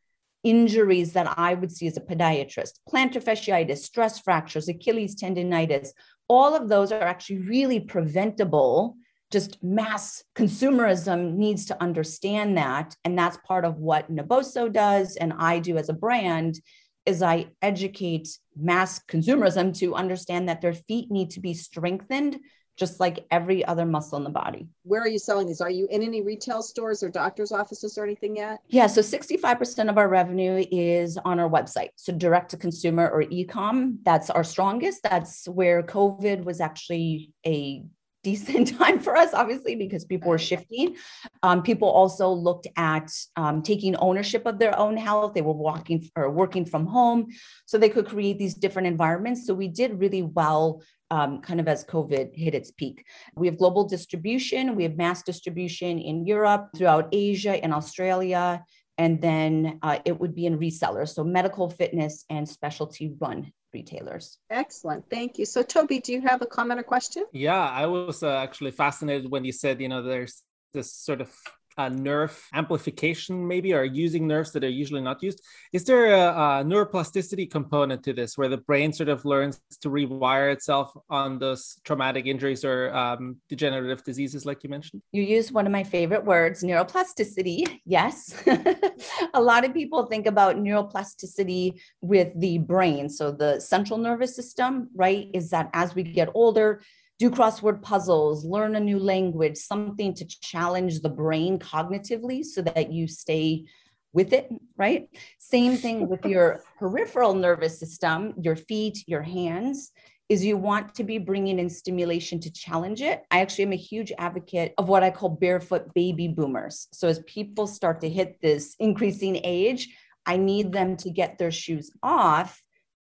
[0.44, 5.88] injuries that I would see as a podiatrist plantar fasciitis, stress fractures, Achilles tendonitis,
[6.28, 8.96] all of those are actually really preventable.
[9.30, 12.94] Just mass consumerism needs to understand that.
[13.06, 16.60] And that's part of what Naboso does and I do as a brand
[17.06, 22.38] is I educate mass consumerism to understand that their feet need to be strengthened
[22.76, 24.66] just like every other muscle in the body.
[24.84, 25.60] Where are you selling these?
[25.60, 28.60] Are you in any retail stores or doctor's offices or anything yet?
[28.68, 31.90] Yeah, so 65% of our revenue is on our website.
[31.96, 35.02] So direct to consumer or e-com, that's our strongest.
[35.02, 37.84] That's where COVID was actually a
[38.22, 40.96] decent time for us, obviously, because people were shifting.
[41.42, 45.34] Um, people also looked at um, taking ownership of their own health.
[45.34, 47.28] They were walking or working from home,
[47.66, 49.46] so they could create these different environments.
[49.46, 50.82] So we did really well.
[51.10, 53.04] Um, kind of as COVID hit its peak.
[53.36, 58.64] We have global distribution, we have mass distribution in Europe, throughout Asia, and Australia,
[58.96, 61.10] and then uh, it would be in resellers.
[61.10, 64.38] So medical, fitness, and specialty run retailers.
[64.50, 65.08] Excellent.
[65.10, 65.44] Thank you.
[65.44, 67.24] So, Toby, do you have a comment or question?
[67.32, 70.42] Yeah, I was uh, actually fascinated when you said, you know, there's
[70.72, 71.30] this sort of
[71.78, 75.42] a nerve amplification maybe or using nerves that are usually not used.
[75.72, 79.88] Is there a, a, neuroplasticity component to this where the brain sort of learns to
[79.88, 85.02] rewire itself on those traumatic injuries or um, degenerative diseases like you mentioned?
[85.12, 87.80] You use one of my favorite words neuroplasticity.
[87.84, 88.34] Yes.
[89.34, 93.08] A lot of people think about neuroplasticity with the brain.
[93.08, 96.82] So the central nervous system right is that as we get older
[97.22, 102.92] do crossword puzzles, learn a new language, something to challenge the brain cognitively so that
[102.92, 103.64] you stay
[104.12, 105.08] with it, right?
[105.38, 109.92] Same thing with your peripheral nervous system, your feet, your hands,
[110.28, 113.22] is you want to be bringing in stimulation to challenge it.
[113.30, 116.88] I actually am a huge advocate of what I call barefoot baby boomers.
[116.90, 119.96] So as people start to hit this increasing age,
[120.26, 122.60] I need them to get their shoes off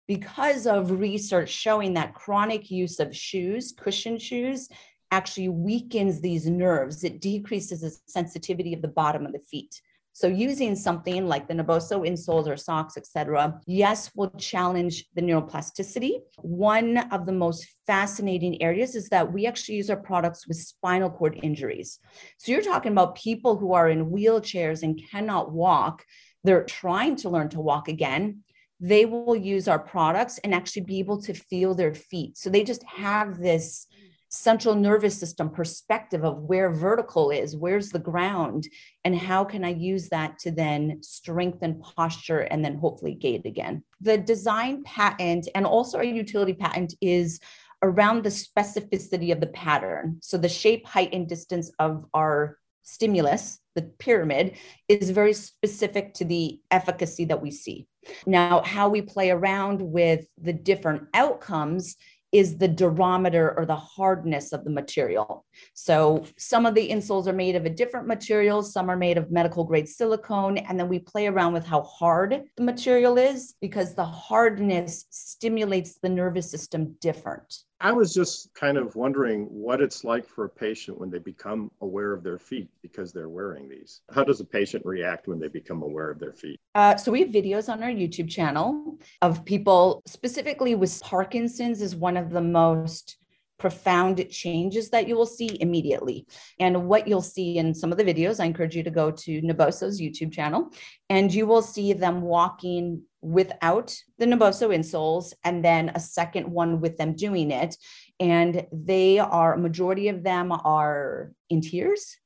[0.08, 4.68] because of research showing that chronic use of shoes, cushion shoes,
[5.10, 7.04] actually weakens these nerves.
[7.04, 9.80] It decreases the sensitivity of the bottom of the feet.
[10.12, 16.22] So using something like the Naboso insoles or socks, etc., yes, will challenge the neuroplasticity.
[16.38, 21.10] One of the most fascinating areas is that we actually use our products with spinal
[21.10, 22.00] cord injuries.
[22.38, 26.04] So you're talking about people who are in wheelchairs and cannot walk.
[26.42, 28.42] They're trying to learn to walk again
[28.80, 32.38] they will use our products and actually be able to feel their feet.
[32.38, 33.86] So they just have this
[34.30, 38.68] central nervous system perspective of where vertical is, where's the ground,
[39.04, 43.82] and how can I use that to then strengthen posture and then hopefully gait again.
[44.00, 47.40] The design patent and also our utility patent is
[47.82, 50.18] around the specificity of the pattern.
[50.20, 54.56] So the shape, height, and distance of our stimulus, the pyramid,
[54.88, 57.86] is very specific to the efficacy that we see.
[58.26, 61.96] Now, how we play around with the different outcomes
[62.30, 65.46] is the durometer or the hardness of the material.
[65.72, 69.30] So some of the insoles are made of a different material, some are made of
[69.30, 73.94] medical grade silicone, and then we play around with how hard the material is because
[73.94, 77.62] the hardness stimulates the nervous system different.
[77.80, 81.70] I was just kind of wondering what it's like for a patient when they become
[81.80, 84.00] aware of their feet because they're wearing these.
[84.12, 86.58] How does a patient react when they become aware of their feet?
[86.74, 91.94] Uh, so we have videos on our YouTube channel of people specifically with Parkinson's is
[91.94, 93.16] one of the most
[93.58, 96.26] profound changes that you will see immediately.
[96.58, 99.42] And what you'll see in some of the videos, I encourage you to go to
[99.42, 100.70] Naboso's YouTube channel,
[101.10, 106.80] and you will see them walking without the Naboso insoles and then a second one
[106.80, 107.76] with them doing it.
[108.20, 112.16] And they are, majority of them are in tears.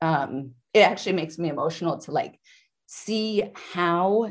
[0.00, 2.38] Um, it actually makes me emotional to like
[2.86, 4.30] see how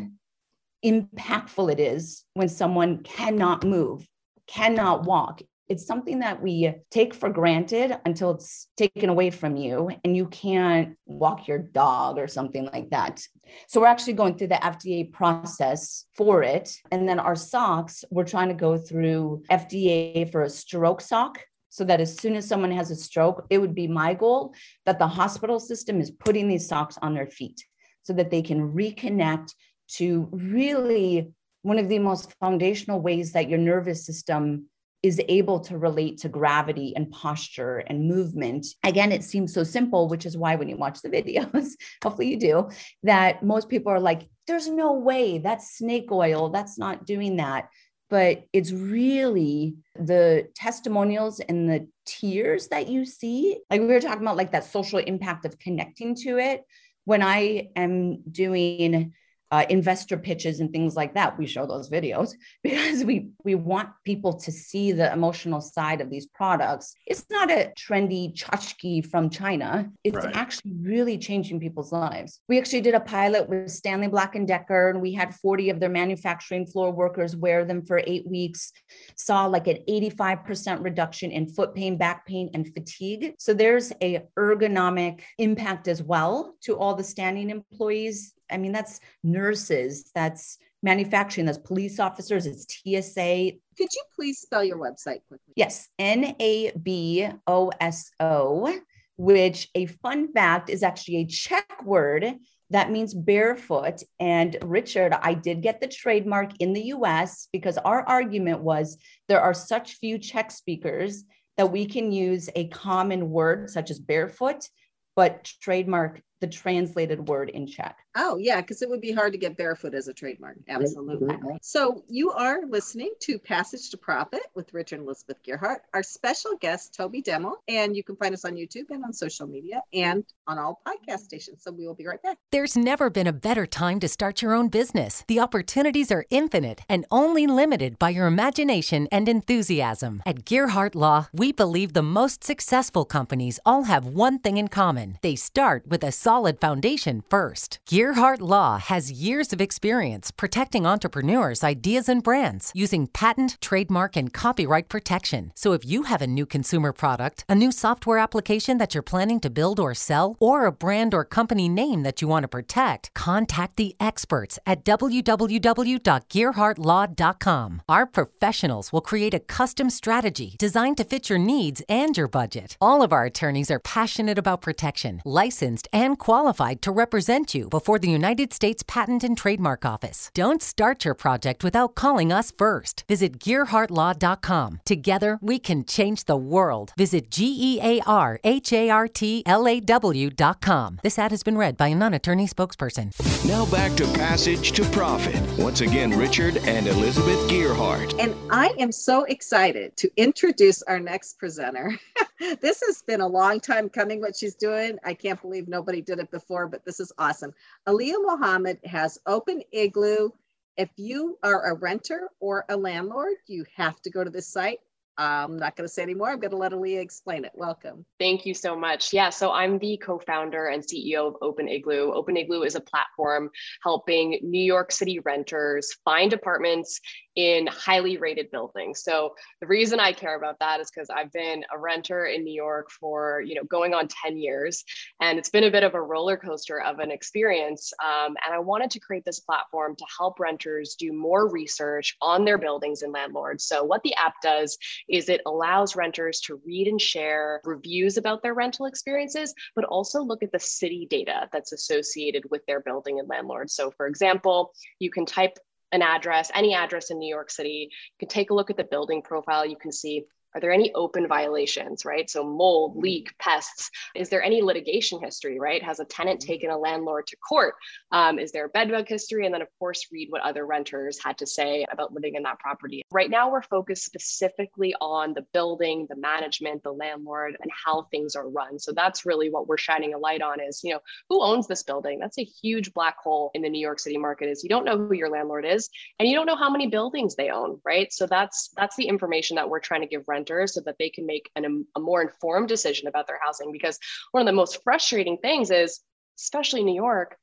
[0.86, 4.08] impactful it is when someone cannot move,
[4.48, 9.90] cannot walk, it's something that we take for granted until it's taken away from you
[10.04, 13.22] and you can't walk your dog or something like that.
[13.68, 16.76] So we're actually going through the FDA process for it.
[16.92, 21.40] And then our socks, we're trying to go through FDA for a stroke sock
[21.70, 24.54] so that as soon as someone has a stroke, it would be my goal
[24.86, 27.66] that the hospital system is putting these socks on their feet
[28.04, 29.50] so that they can reconnect
[29.88, 31.32] to really
[31.64, 34.70] one of the most foundational ways that your nervous system
[35.06, 38.66] is able to relate to gravity and posture and movement.
[38.84, 42.40] Again, it seems so simple, which is why when you watch the videos, hopefully you
[42.40, 42.70] do,
[43.04, 46.50] that most people are like, there's no way that's snake oil.
[46.50, 47.70] That's not doing that.
[48.10, 53.60] But it's really the testimonials and the tears that you see.
[53.70, 56.64] Like we were talking about, like that social impact of connecting to it.
[57.04, 59.14] When I am doing
[59.52, 62.34] uh, investor pitches and things like that we show those videos
[62.64, 66.96] because we we want people to see the emotional side of these products.
[67.06, 69.90] It's not a trendy tchotchke from china.
[70.04, 70.36] It's right.
[70.36, 72.42] actually really changing people's lives.
[72.48, 75.80] We actually did a pilot with stanley black and decker and we had 40 of
[75.80, 78.72] their manufacturing floor workers wear them for eight weeks.
[79.16, 83.36] Saw like an 85% reduction in foot pain back pain and fatigue.
[83.38, 89.00] So there's a ergonomic impact as well to all the standing employees I mean, that's
[89.24, 93.54] nurses, that's manufacturing, that's police officers, it's TSA.
[93.78, 95.54] Could you please spell your website quickly?
[95.56, 98.78] Yes, N A B O S O,
[99.18, 102.36] which a fun fact is actually a Czech word
[102.72, 104.02] that means barefoot.
[104.20, 109.42] And Richard, I did get the trademark in the US because our argument was there
[109.42, 111.24] are such few Czech speakers
[111.58, 114.68] that we can use a common word such as barefoot,
[115.16, 117.98] but trademark the translated word in Czech.
[118.16, 120.58] Oh, yeah, because it would be hard to get barefoot as a trademark.
[120.68, 121.36] Absolutely.
[121.62, 126.56] So you are listening to Passage to Profit with Richard and Elizabeth Gearhart, our special
[126.60, 127.54] guest, Toby Deml.
[127.68, 131.20] And you can find us on YouTube and on social media and on all podcast
[131.20, 131.64] stations.
[131.64, 132.38] So we will be right back.
[132.52, 135.24] There's never been a better time to start your own business.
[135.28, 140.22] The opportunities are infinite and only limited by your imagination and enthusiasm.
[140.26, 145.18] At Gearhart Law, we believe the most successful companies all have one thing in common
[145.22, 147.80] they start with a solid foundation first.
[147.88, 154.34] Gearhart Law has years of experience protecting entrepreneurs' ideas and brands using patent, trademark, and
[154.34, 155.52] copyright protection.
[155.56, 159.40] So if you have a new consumer product, a new software application that you're planning
[159.42, 163.14] to build or sell, or a brand or company name that you want to protect,
[163.14, 167.82] contact the experts at www.gearhartlaw.com.
[167.88, 172.78] Our professionals will create a custom strategy designed to fit your needs and your budget.
[172.82, 178.00] All of our attorneys are passionate about protection, licensed, and qualified to represent you before
[178.00, 180.32] the United States Patent and Trademark Office.
[180.34, 183.04] Don't start your project without calling us first.
[183.08, 184.82] Visit GearhartLaw.com.
[184.86, 186.94] Together, we can change the world.
[186.98, 191.00] Visit G E A R H A R T L A W.com.
[191.04, 193.14] This ad has been read by a non attorney spokesperson.
[193.48, 195.40] Now back to Passage to Profit.
[195.58, 198.20] Once again, Richard and Elizabeth Gearhart.
[198.20, 201.92] And I am so excited to introduce our next presenter.
[202.62, 204.98] this has been a long time coming, what she's doing.
[205.04, 207.52] I can't believe nobody did it before, but this is awesome.
[207.88, 210.30] Allia Mohamed has Open Igloo.
[210.78, 214.80] If you are a renter or a landlord, you have to go to this site.
[215.18, 216.32] I'm not going to say anymore.
[216.32, 217.52] I'm going to let Aliyah explain it.
[217.56, 218.06] Welcome.
[218.20, 219.14] Thank you so much.
[219.14, 222.12] Yeah, so I'm the co founder and CEO of Open Igloo.
[222.12, 223.50] Open Igloo is a platform
[223.82, 227.00] helping New York City renters find apartments
[227.36, 229.04] in highly rated buildings.
[229.04, 232.54] So the reason I care about that is because I've been a renter in New
[232.54, 234.84] York for you know going on 10 years,
[235.22, 237.92] and it's been a bit of a roller coaster of an experience.
[238.04, 242.46] Um, and I wanted to create this platform to help renters do more research on
[242.46, 243.66] their buildings and landlords.
[243.66, 244.78] So what the app does
[245.10, 250.22] is it allows renters to read and share reviews about their rental experiences, but also
[250.22, 253.70] look at the city data that's associated with their building and landlord.
[253.70, 255.58] So for example, you can type
[255.96, 257.90] an address, any address in New York City.
[257.90, 259.66] You can take a look at the building profile.
[259.66, 260.26] You can see
[260.56, 262.30] are there any open violations, right?
[262.30, 263.02] So mold, mm-hmm.
[263.02, 263.92] leak, pests.
[264.16, 265.84] Is there any litigation history, right?
[265.84, 266.48] Has a tenant mm-hmm.
[266.48, 267.76] taken a landlord to court?
[268.12, 269.46] Um, is there a bedbug history?
[269.46, 272.60] And then, of course, read what other renters had to say about living in that
[272.60, 273.02] property.
[273.12, 278.36] Right now, we're focused specifically on the building, the management, the landlord, and how things
[278.36, 278.80] are run.
[278.80, 281.84] So that's really what we're shining a light on is, you know, who owns this
[281.84, 282.18] building?
[282.20, 284.98] That's a huge black hole in the New York City market is you don't know
[284.98, 288.12] who your landlord is and you don't know how many buildings they own, right?
[288.14, 291.26] So that's that's the information that we're trying to give renters so that they can
[291.26, 293.72] make an, um, a more informed decision about their housing.
[293.72, 294.00] Because
[294.32, 296.02] one of the most frustrating things is,
[296.38, 297.38] especially in New York,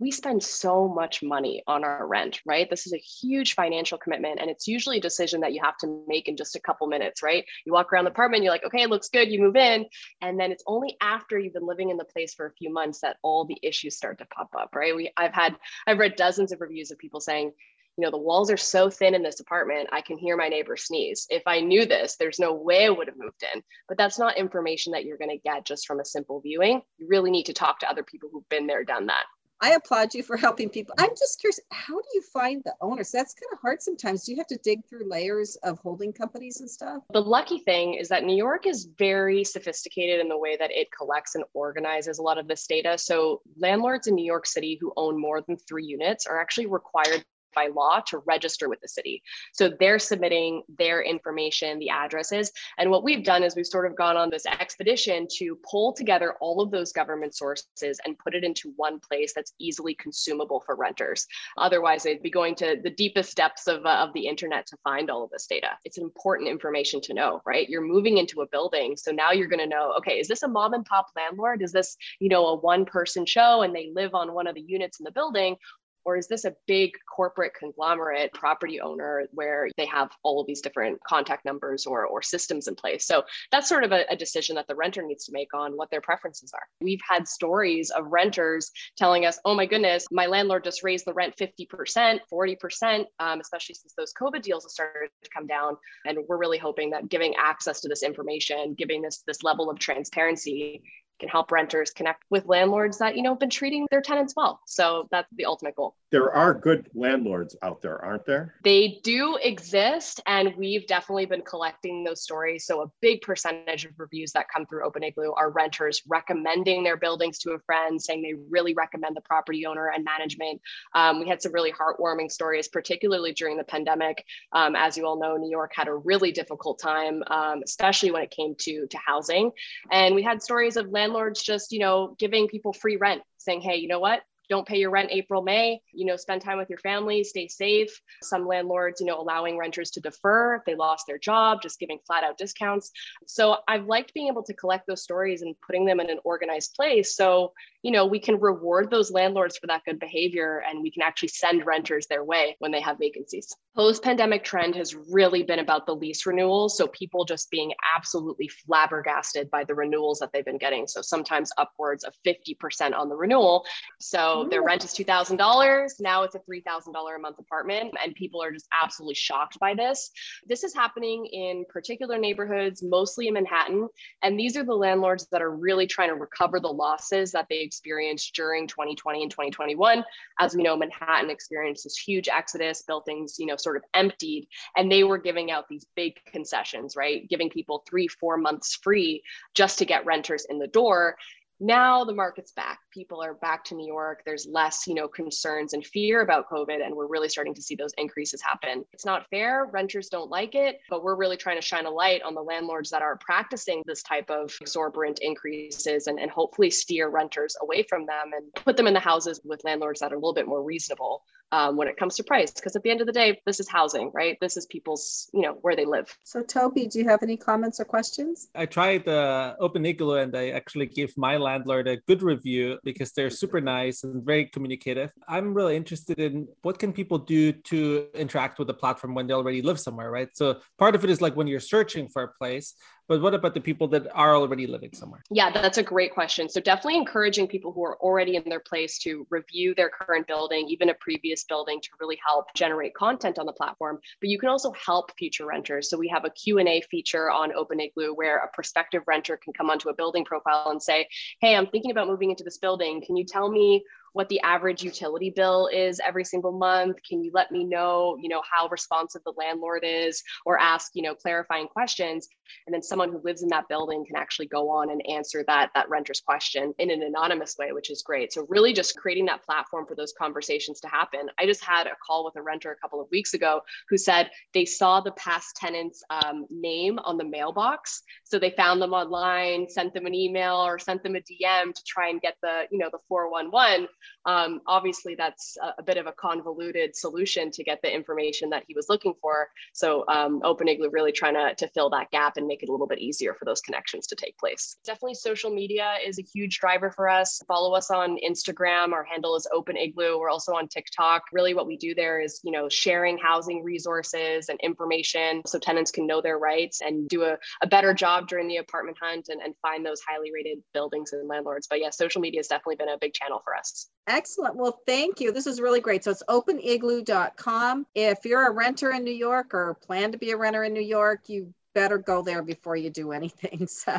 [0.00, 2.68] we spend so much money on our rent, right?
[2.68, 4.40] This is a huge financial commitment.
[4.40, 7.22] And it's usually a decision that you have to make in just a couple minutes,
[7.22, 7.44] right?
[7.64, 9.86] You walk around the apartment, you're like, okay, it looks good, you move in.
[10.20, 13.00] And then it's only after you've been living in the place for a few months
[13.00, 14.96] that all the issues start to pop up, right?
[14.96, 17.52] We I've had, I've read dozens of reviews of people saying,
[17.96, 20.76] you know, the walls are so thin in this apartment, I can hear my neighbor
[20.76, 21.26] sneeze.
[21.30, 23.62] If I knew this, there's no way I would have moved in.
[23.88, 26.82] But that's not information that you're going to get just from a simple viewing.
[26.98, 29.24] You really need to talk to other people who've been there, done that.
[29.60, 30.94] I applaud you for helping people.
[30.98, 33.10] I'm just curious, how do you find the owners?
[33.10, 34.24] That's kind of hard sometimes.
[34.24, 37.02] Do you have to dig through layers of holding companies and stuff?
[37.12, 40.88] The lucky thing is that New York is very sophisticated in the way that it
[40.92, 42.98] collects and organizes a lot of this data.
[42.98, 47.24] So, landlords in New York City who own more than three units are actually required
[47.54, 49.22] by law to register with the city.
[49.52, 52.52] So they're submitting their information, the addresses.
[52.78, 56.34] And what we've done is we've sort of gone on this expedition to pull together
[56.40, 60.76] all of those government sources and put it into one place that's easily consumable for
[60.76, 61.26] renters.
[61.56, 65.10] Otherwise, they'd be going to the deepest depths of, uh, of the internet to find
[65.10, 65.68] all of this data.
[65.84, 67.68] It's important information to know, right?
[67.68, 68.96] You're moving into a building.
[68.96, 71.62] So now you're going to know, okay, is this a mom and pop landlord?
[71.62, 74.62] Is this, you know, a one person show and they live on one of the
[74.62, 75.56] units in the building?
[76.04, 80.60] Or is this a big corporate conglomerate property owner where they have all of these
[80.60, 83.06] different contact numbers or, or systems in place?
[83.06, 85.90] So that's sort of a, a decision that the renter needs to make on what
[85.90, 86.66] their preferences are.
[86.80, 91.14] We've had stories of renters telling us, oh my goodness, my landlord just raised the
[91.14, 95.76] rent 50%, 40%, um, especially since those COVID deals have started to come down.
[96.06, 99.78] And we're really hoping that giving access to this information, giving this, this level of
[99.78, 100.82] transparency
[101.20, 104.60] can help renters connect with landlords that you know have been treating their tenants well.
[104.66, 105.94] So that's the ultimate goal.
[106.10, 108.54] There are good landlords out there aren't there?
[108.62, 112.66] They do exist and we've definitely been collecting those stories.
[112.66, 116.96] So a big percentage of reviews that come through open igloo are renters recommending their
[116.96, 120.60] buildings to a friend saying they really recommend the property owner and management.
[120.94, 124.24] Um, we had some really heartwarming stories particularly during the pandemic.
[124.52, 128.22] Um, as you all know new york had a really difficult time um, especially when
[128.22, 129.52] it came to to housing.
[129.90, 133.60] And we had stories of landlords landlords just, you know, giving people free rent, saying,
[133.60, 134.22] hey, you know what?
[134.50, 137.98] don't pay your rent April, May, you know, spend time with your family, stay safe.
[138.22, 141.98] Some landlords, you know, allowing renters to defer if they lost their job, just giving
[142.06, 142.90] flat out discounts.
[143.26, 146.74] So I've liked being able to collect those stories and putting them in an organized
[146.74, 147.16] place.
[147.16, 147.52] So
[147.84, 151.28] you know, we can reward those landlords for that good behavior and we can actually
[151.28, 153.54] send renters their way when they have vacancies.
[153.76, 156.78] Post pandemic trend has really been about the lease renewals.
[156.78, 160.86] So people just being absolutely flabbergasted by the renewals that they've been getting.
[160.86, 163.66] So sometimes upwards of 50% on the renewal.
[164.00, 165.90] So their rent is $2,000.
[166.00, 167.92] Now it's a $3,000 a month apartment.
[168.02, 170.10] And people are just absolutely shocked by this.
[170.46, 173.88] This is happening in particular neighborhoods, mostly in Manhattan.
[174.22, 177.56] And these are the landlords that are really trying to recover the losses that they
[177.74, 180.04] experienced during 2020 and 2021.
[180.38, 184.46] As we know, Manhattan experienced this huge exodus, buildings, you know, sort of emptied,
[184.76, 187.28] and they were giving out these big concessions, right?
[187.28, 189.22] Giving people three, four months free
[189.54, 191.16] just to get renters in the door
[191.60, 192.80] now the market's back.
[192.92, 194.22] People are back to new york.
[194.24, 197.74] There's less you know concerns and fear about covid and we're really starting to see
[197.74, 198.84] those increases happen.
[198.92, 199.68] It's not fair.
[199.72, 202.90] Renters don't like it but we're really trying to shine a light on the landlords
[202.90, 208.06] that are practicing this type of exorbitant increases and, and hopefully steer renters away from
[208.06, 210.62] them and put them in the houses with landlords that are a little bit more
[210.62, 212.50] reasonable um, when it comes to price.
[212.52, 214.38] Because at the end of the day this is housing right?
[214.40, 216.16] This is people's you know where they live.
[216.24, 218.48] So toby do you have any comments or questions?
[218.54, 223.12] I tried uh, open igloo and i actually give my landlord a good review because
[223.12, 225.10] they're super nice and very communicative.
[225.28, 229.34] I'm really interested in what can people do to interact with the platform when they
[229.34, 230.28] already live somewhere right?
[230.34, 232.74] So part of it is like when you're searching for a place
[233.08, 235.22] but what about the people that are already living somewhere?
[235.30, 236.48] Yeah, that's a great question.
[236.48, 240.66] So definitely encouraging people who are already in their place to review their current building,
[240.68, 243.98] even a previous building to really help generate content on the platform.
[244.20, 245.90] But you can also help future renters.
[245.90, 249.70] So we have a Q&A feature on Open Igloo where a prospective renter can come
[249.70, 251.08] onto a building profile and say,
[251.40, 253.02] hey, I'm thinking about moving into this building.
[253.04, 253.84] Can you tell me
[254.14, 256.96] what the average utility bill is every single month?
[257.06, 261.02] Can you let me know, you know, how responsive the landlord is or ask, you
[261.02, 262.28] know, clarifying questions?
[262.66, 265.70] And then someone who lives in that building can actually go on and answer that,
[265.74, 268.32] that renter's question in an anonymous way, which is great.
[268.32, 271.28] So really just creating that platform for those conversations to happen.
[271.38, 274.30] I just had a call with a renter a couple of weeks ago who said
[274.52, 278.02] they saw the past tenant's um, name on the mailbox.
[278.22, 281.84] So they found them online, sent them an email or sent them a DM to
[281.84, 283.88] try and get the, you know, the 411
[284.26, 288.64] Um, obviously, that's a, a, bit of a convoluted solution to get the information that
[288.66, 289.48] he was looking for.
[289.74, 292.72] So um, Open Igloo really trying to, to fill that gap and make it a
[292.72, 294.76] little bit easier for those connections to take place.
[294.84, 297.42] Definitely social media is a huge driver for us.
[297.46, 298.92] Follow us on Instagram.
[298.92, 300.18] Our handle is Open Igloo.
[300.18, 301.24] We're also on TikTok.
[301.32, 305.90] Really what we do there is, you know, sharing housing resources and information so tenants
[305.90, 309.42] can know their rights and do a, a better job during the apartment hunt and,
[309.42, 311.66] and find those highly rated buildings and landlords.
[311.68, 313.90] But yeah, social media has definitely been a big channel for us.
[314.06, 314.56] Excellent.
[314.56, 315.32] Well, thank you.
[315.32, 316.04] This is really great.
[316.04, 317.86] So it's openigloo.com.
[317.94, 320.82] If you're a renter in New York or plan to be a renter in New
[320.82, 323.68] York, you better go there before you do anything.
[323.84, 323.92] So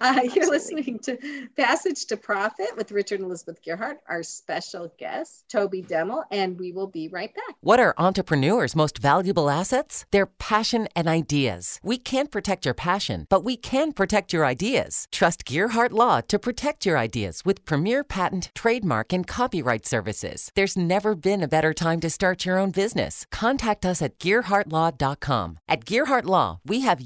[0.00, 1.18] uh, you're listening to
[1.56, 6.72] Passage to Profit with Richard and Elizabeth Gearhart, our special guest, Toby Deml, and we
[6.72, 7.56] will be right back.
[7.60, 10.06] What are entrepreneurs' most valuable assets?
[10.12, 11.80] Their passion and ideas.
[11.82, 15.06] We can't protect your passion, but we can protect your ideas.
[15.10, 20.50] Trust Gearhart Law to protect your ideas with premier patent, trademark, and copyright services.
[20.54, 23.26] There's never been a better time to start your own business.
[23.32, 25.58] Contact us at gearhartlaw.com.
[25.68, 27.00] At Gearhart Law, we have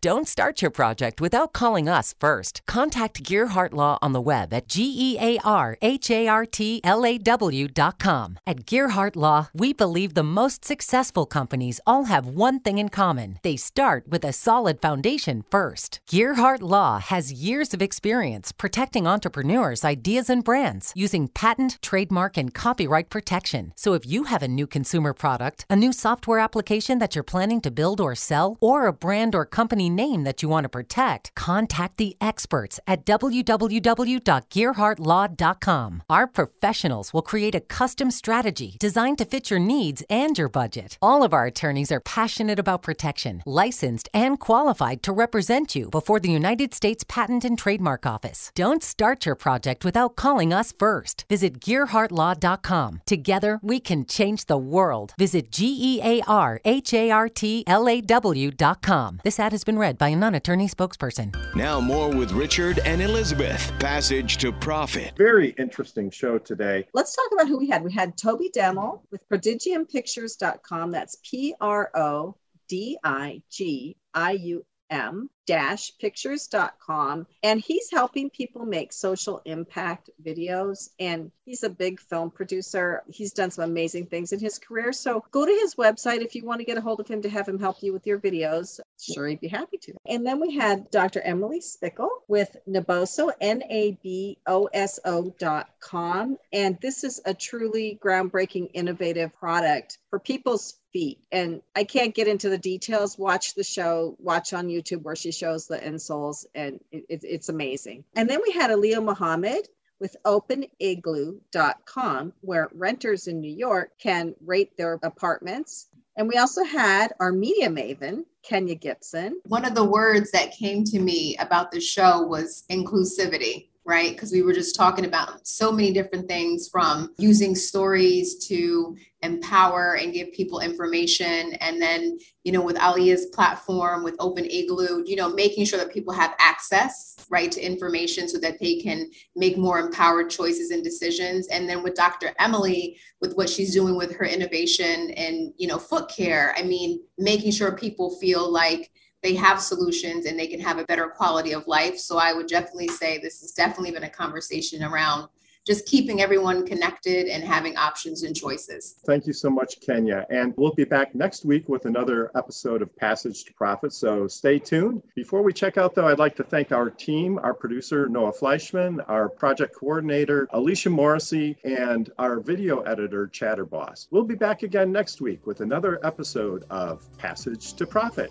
[0.00, 2.62] Don't start your project without calling us first.
[2.66, 6.80] Contact Gearhart Law on the web at G E A R H A R T
[6.84, 8.38] L A W dot com.
[8.46, 13.38] At Gearhart Law, we believe the most successful companies all have one thing in common
[13.42, 16.00] they start with a solid foundation first.
[16.08, 22.54] Gearhart Law has years of experience protecting entrepreneurs' ideas and brands using patent, trademark, and
[22.54, 23.72] copyright protection.
[23.74, 27.60] So if you have a new consumer product, a new software application that you're planning
[27.62, 30.68] to build or sell, or a brand or company company name that you want to
[30.68, 36.02] protect, contact the experts at www.gearhartlaw.com.
[36.10, 40.98] Our professionals will create a custom strategy designed to fit your needs and your budget.
[41.00, 46.20] All of our attorneys are passionate about protection, licensed, and qualified to represent you before
[46.20, 48.52] the United States Patent and Trademark Office.
[48.54, 51.24] Don't start your project without calling us first.
[51.30, 53.00] Visit gearhartlaw.com.
[53.06, 55.14] Together, we can change the world.
[55.18, 59.20] Visit G E A R H A R T L A W.com.
[59.24, 61.34] This ad has been read by a non attorney spokesperson.
[61.54, 63.72] Now, more with Richard and Elizabeth.
[63.78, 65.14] Passage to Profit.
[65.16, 66.86] Very interesting show today.
[66.92, 67.82] Let's talk about who we had.
[67.82, 70.90] We had Toby Deml with prodigiumpictures.com.
[70.90, 72.36] That's P R O
[72.68, 80.90] D I G I U M pictures.com and he's helping people make social impact videos.
[80.98, 83.02] And he's a big film producer.
[83.08, 84.92] He's done some amazing things in his career.
[84.92, 87.28] So go to his website if you want to get a hold of him to
[87.28, 88.80] have him help you with your videos.
[89.00, 89.92] Sure he'd be happy to.
[90.06, 96.38] And then we had dr emily Splichal with naboso n-a-b-o-s-o dot com.
[96.52, 102.28] And this is a truly groundbreaking innovative product for people's feet and i can't get
[102.28, 106.78] into the details watch the show watch on youtube where she shows the insoles, and
[106.92, 108.04] it, it, it's amazing.
[108.16, 109.68] And then we had Allia Mohamed
[110.00, 115.88] with openigloo.com, where renters in New York can rate their apartments.
[116.16, 119.40] And we also had our media maven, Kenya Gibson.
[119.46, 124.12] One of the words that came to me about the show was inclusivity right?
[124.12, 129.96] Because we were just talking about so many different things from using stories to empower
[129.96, 131.54] and give people information.
[131.60, 135.92] And then, you know, with Allia's platform, with Open Igloo, you know, making sure that
[135.92, 140.82] people have access, right, to information so that they can make more empowered choices and
[140.82, 141.48] decisions.
[141.48, 142.32] And then with Dr.
[142.38, 147.02] Emily, with what she's doing with her innovation and, you know, foot care, I mean,
[147.18, 148.90] making sure people feel like,
[149.24, 151.98] they have solutions and they can have a better quality of life.
[151.98, 155.28] So I would definitely say this has definitely been a conversation around
[155.66, 158.96] just keeping everyone connected and having options and choices.
[159.06, 160.26] Thank you so much, Kenya.
[160.28, 163.94] And we'll be back next week with another episode of Passage to Profit.
[163.94, 165.02] So stay tuned.
[165.14, 169.02] Before we check out, though, I'd like to thank our team, our producer, Noah Fleischman,
[169.08, 174.08] our project coordinator, Alicia Morrissey, and our video editor, Chatterboss.
[174.10, 178.30] We'll be back again next week with another episode of Passage to Profit.